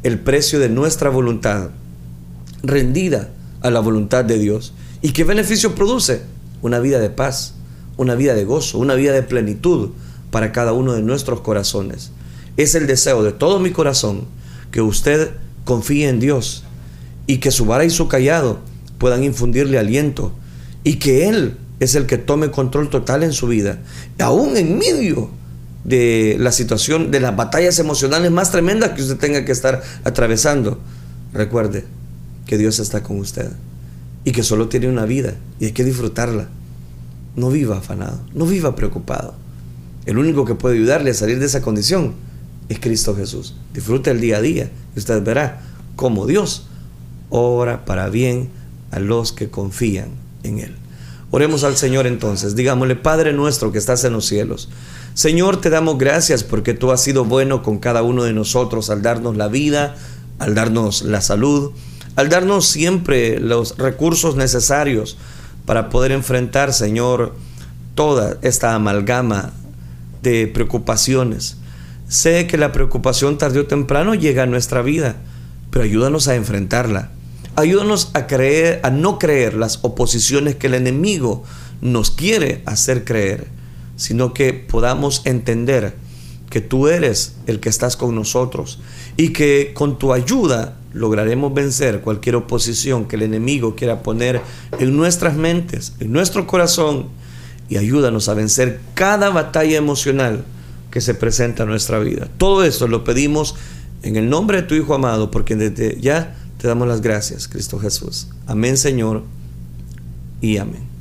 El 0.03 0.19
precio 0.19 0.59
de 0.59 0.69
nuestra 0.69 1.11
voluntad, 1.11 1.71
rendida 2.63 3.31
a 3.61 3.71
la 3.71 3.81
voluntad 3.81 4.25
de 4.25 4.39
Dios. 4.39 4.75
¿Y 5.03 5.13
qué 5.13 5.25
beneficio 5.25 5.75
produce? 5.75 6.23
Una 6.63 6.81
vida 6.81 6.99
de 6.99 7.11
paz, 7.11 7.55
una 7.97 8.15
vida 8.15 8.35
de 8.35 8.45
gozo, 8.45 8.79
una 8.79 8.95
vida 8.95 9.13
de 9.13 9.23
plenitud 9.23 9.91
para 10.31 10.53
cada 10.53 10.73
uno 10.73 10.95
de 10.95 11.03
nuestros 11.03 11.41
corazones. 11.41 12.11
Es 12.57 12.75
el 12.75 12.87
deseo 12.87 13.23
de 13.23 13.33
todo 13.33 13.61
mi 13.61 13.71
corazón 13.71 14.25
que 14.71 14.81
usted 14.81 15.31
confíe 15.67 16.09
en 16.09 16.21
Dios 16.21 16.63
y 17.27 17.39
que 17.39 17.51
su 17.51 17.67
vara 17.67 17.85
y 17.85 17.91
su 17.91 18.09
callado 18.09 18.61
puedan 18.97 19.25
infundirle 19.25 19.79
aliento 19.79 20.33
y 20.85 20.95
que 20.95 21.29
Él 21.29 21.59
es 21.81 21.95
el 21.97 22.07
que 22.07 22.17
tome 22.17 22.51
control 22.51 22.89
total 22.89 23.23
en 23.23 23.33
su 23.33 23.49
vida, 23.49 23.81
aún 24.19 24.57
en 24.57 24.79
medio 24.79 25.29
de 25.85 26.37
la 26.39 26.53
situación, 26.53 27.11
de 27.11 27.21
las 27.21 27.37
batallas 27.37 27.79
emocionales 27.79 28.31
más 28.31 28.51
tremendas 28.51 28.93
que 28.93 29.03
usted 29.03 29.19
tenga 29.19 29.45
que 29.45 29.53
estar 29.53 29.83
atravesando. 30.05 30.79
Recuerde 31.35 31.85
que 32.47 32.57
Dios 32.57 32.79
está 32.79 33.03
con 33.03 33.19
usted 33.19 33.51
y 34.25 34.33
que 34.33 34.45
solo 34.45 34.69
tiene 34.69 34.89
una 34.89 35.05
vida 35.05 35.35
y 35.59 35.67
hay 35.67 35.73
que 35.73 35.85
disfrutarla. 35.85 36.49
No 37.35 37.51
viva 37.51 37.79
afanado, 37.79 38.21
no 38.33 38.47
viva 38.47 38.77
preocupado. 38.77 39.35
El 40.07 40.17
único 40.17 40.45
que 40.45 40.55
puede 40.55 40.77
ayudarle 40.77 41.11
a 41.11 41.15
salir 41.15 41.41
de 41.41 41.47
esa 41.47 41.61
condición 41.61 42.15
es 42.69 42.81
Cristo 42.81 43.15
Jesús. 43.15 43.55
Disfrute 43.73 44.11
el 44.11 44.21
día 44.21 44.39
a 44.39 44.41
día 44.41 44.71
y 44.95 44.99
usted 44.99 45.23
verá 45.23 45.63
cómo 45.95 46.27
Dios 46.27 46.67
obra 47.31 47.85
para 47.85 48.09
bien 48.09 48.51
a 48.91 49.01
los 49.01 49.33
que 49.33 49.51
confían 49.51 50.11
en 50.43 50.59
Él. 50.59 50.77
Oremos 51.31 51.65
al 51.65 51.77
Señor 51.77 52.07
entonces, 52.07 52.55
digámosle, 52.55 52.97
Padre 52.97 53.33
nuestro 53.33 53.73
que 53.73 53.79
estás 53.79 54.05
en 54.05 54.13
los 54.13 54.27
cielos, 54.27 54.69
Señor, 55.15 55.61
te 55.61 55.71
damos 55.71 55.99
gracias 55.99 56.45
porque 56.45 56.75
tú 56.75 56.93
has 56.93 57.03
sido 57.03 57.25
bueno 57.25 57.63
con 57.63 57.79
cada 57.79 58.03
uno 58.03 58.25
de 58.25 58.33
nosotros 58.33 58.91
al 58.91 59.03
darnos 59.03 59.37
la 59.37 59.49
vida, 59.49 59.97
al 60.39 60.55
darnos 60.55 61.03
la 61.03 61.21
salud, 61.21 61.73
al 62.17 62.29
darnos 62.29 62.67
siempre 62.67 63.41
los 63.41 63.77
recursos 63.77 64.37
necesarios 64.37 65.17
para 65.65 65.89
poder 65.89 66.13
enfrentar, 66.13 66.73
Señor, 66.73 67.35
toda 67.95 68.37
esta 68.43 68.75
amalgama 68.75 69.53
de 70.23 70.47
preocupaciones. 70.47 71.57
Sé 72.09 72.47
que 72.47 72.57
la 72.57 72.71
preocupación 72.71 73.37
tarde 73.37 73.61
o 73.61 73.67
temprano 73.67 74.15
llega 74.15 74.45
a 74.45 74.47
nuestra 74.47 74.81
vida, 74.81 75.17
pero 75.71 75.85
ayúdanos 75.85 76.29
a 76.29 76.37
enfrentarla. 76.37 77.11
Ayúdanos 77.57 78.11
a 78.15 78.27
creer, 78.27 78.81
a 78.85 78.91
no 78.91 79.19
creer 79.19 79.55
las 79.55 79.81
oposiciones 79.83 80.55
que 80.55 80.69
el 80.69 80.75
enemigo 80.75 81.43
nos 81.81 82.13
quiere 82.13 82.63
hacer 82.65 83.05
creer, 83.05 83.49
sino 83.97 84.35
que 84.35 84.53
podamos 84.53 85.23
entender 85.25 85.95
que 86.49 86.61
tú 86.61 86.87
eres 86.87 87.35
el 87.49 87.59
que 87.59 87.69
estás 87.69 87.97
con 87.97 88.15
nosotros 88.15 88.79
y 89.17 89.31
que 89.31 89.73
con 89.75 89.99
tu 89.99 90.13
ayuda 90.13 90.77
lograremos 90.93 91.53
vencer 91.53 92.03
cualquier 92.03 92.37
oposición 92.37 93.07
que 93.07 93.17
el 93.17 93.23
enemigo 93.23 93.75
quiera 93.75 94.03
poner 94.03 94.41
en 94.79 94.97
nuestras 94.97 95.35
mentes, 95.35 95.95
en 95.99 96.13
nuestro 96.13 96.47
corazón 96.47 97.09
y 97.69 97.79
ayúdanos 97.79 98.29
a 98.29 98.35
vencer 98.35 98.81
cada 98.95 99.31
batalla 99.31 99.77
emocional 99.77 100.45
que 100.97 101.03
se 101.03 101.13
presenta 101.13 101.65
en 101.65 101.69
nuestra 101.69 101.99
vida. 101.99 102.27
Todo 102.39 102.65
esto 102.65 102.89
lo 102.89 103.05
pedimos 103.05 103.55
en 104.03 104.17
el 104.17 104.31
nombre 104.31 104.63
de 104.63 104.67
tu 104.67 104.75
Hijo 104.75 104.95
amado, 104.95 105.31
porque 105.31 105.55
desde 105.55 106.01
ya 106.01 106.35
te 106.57 106.69
damos 106.69 106.89
las 106.89 107.03
gracias, 107.03 107.49
Cristo 107.49 107.79
Jesús. 107.79 108.29
Amén, 108.47 108.79
Señor, 108.79 109.23
y 110.41 110.57
amén. 110.57 110.96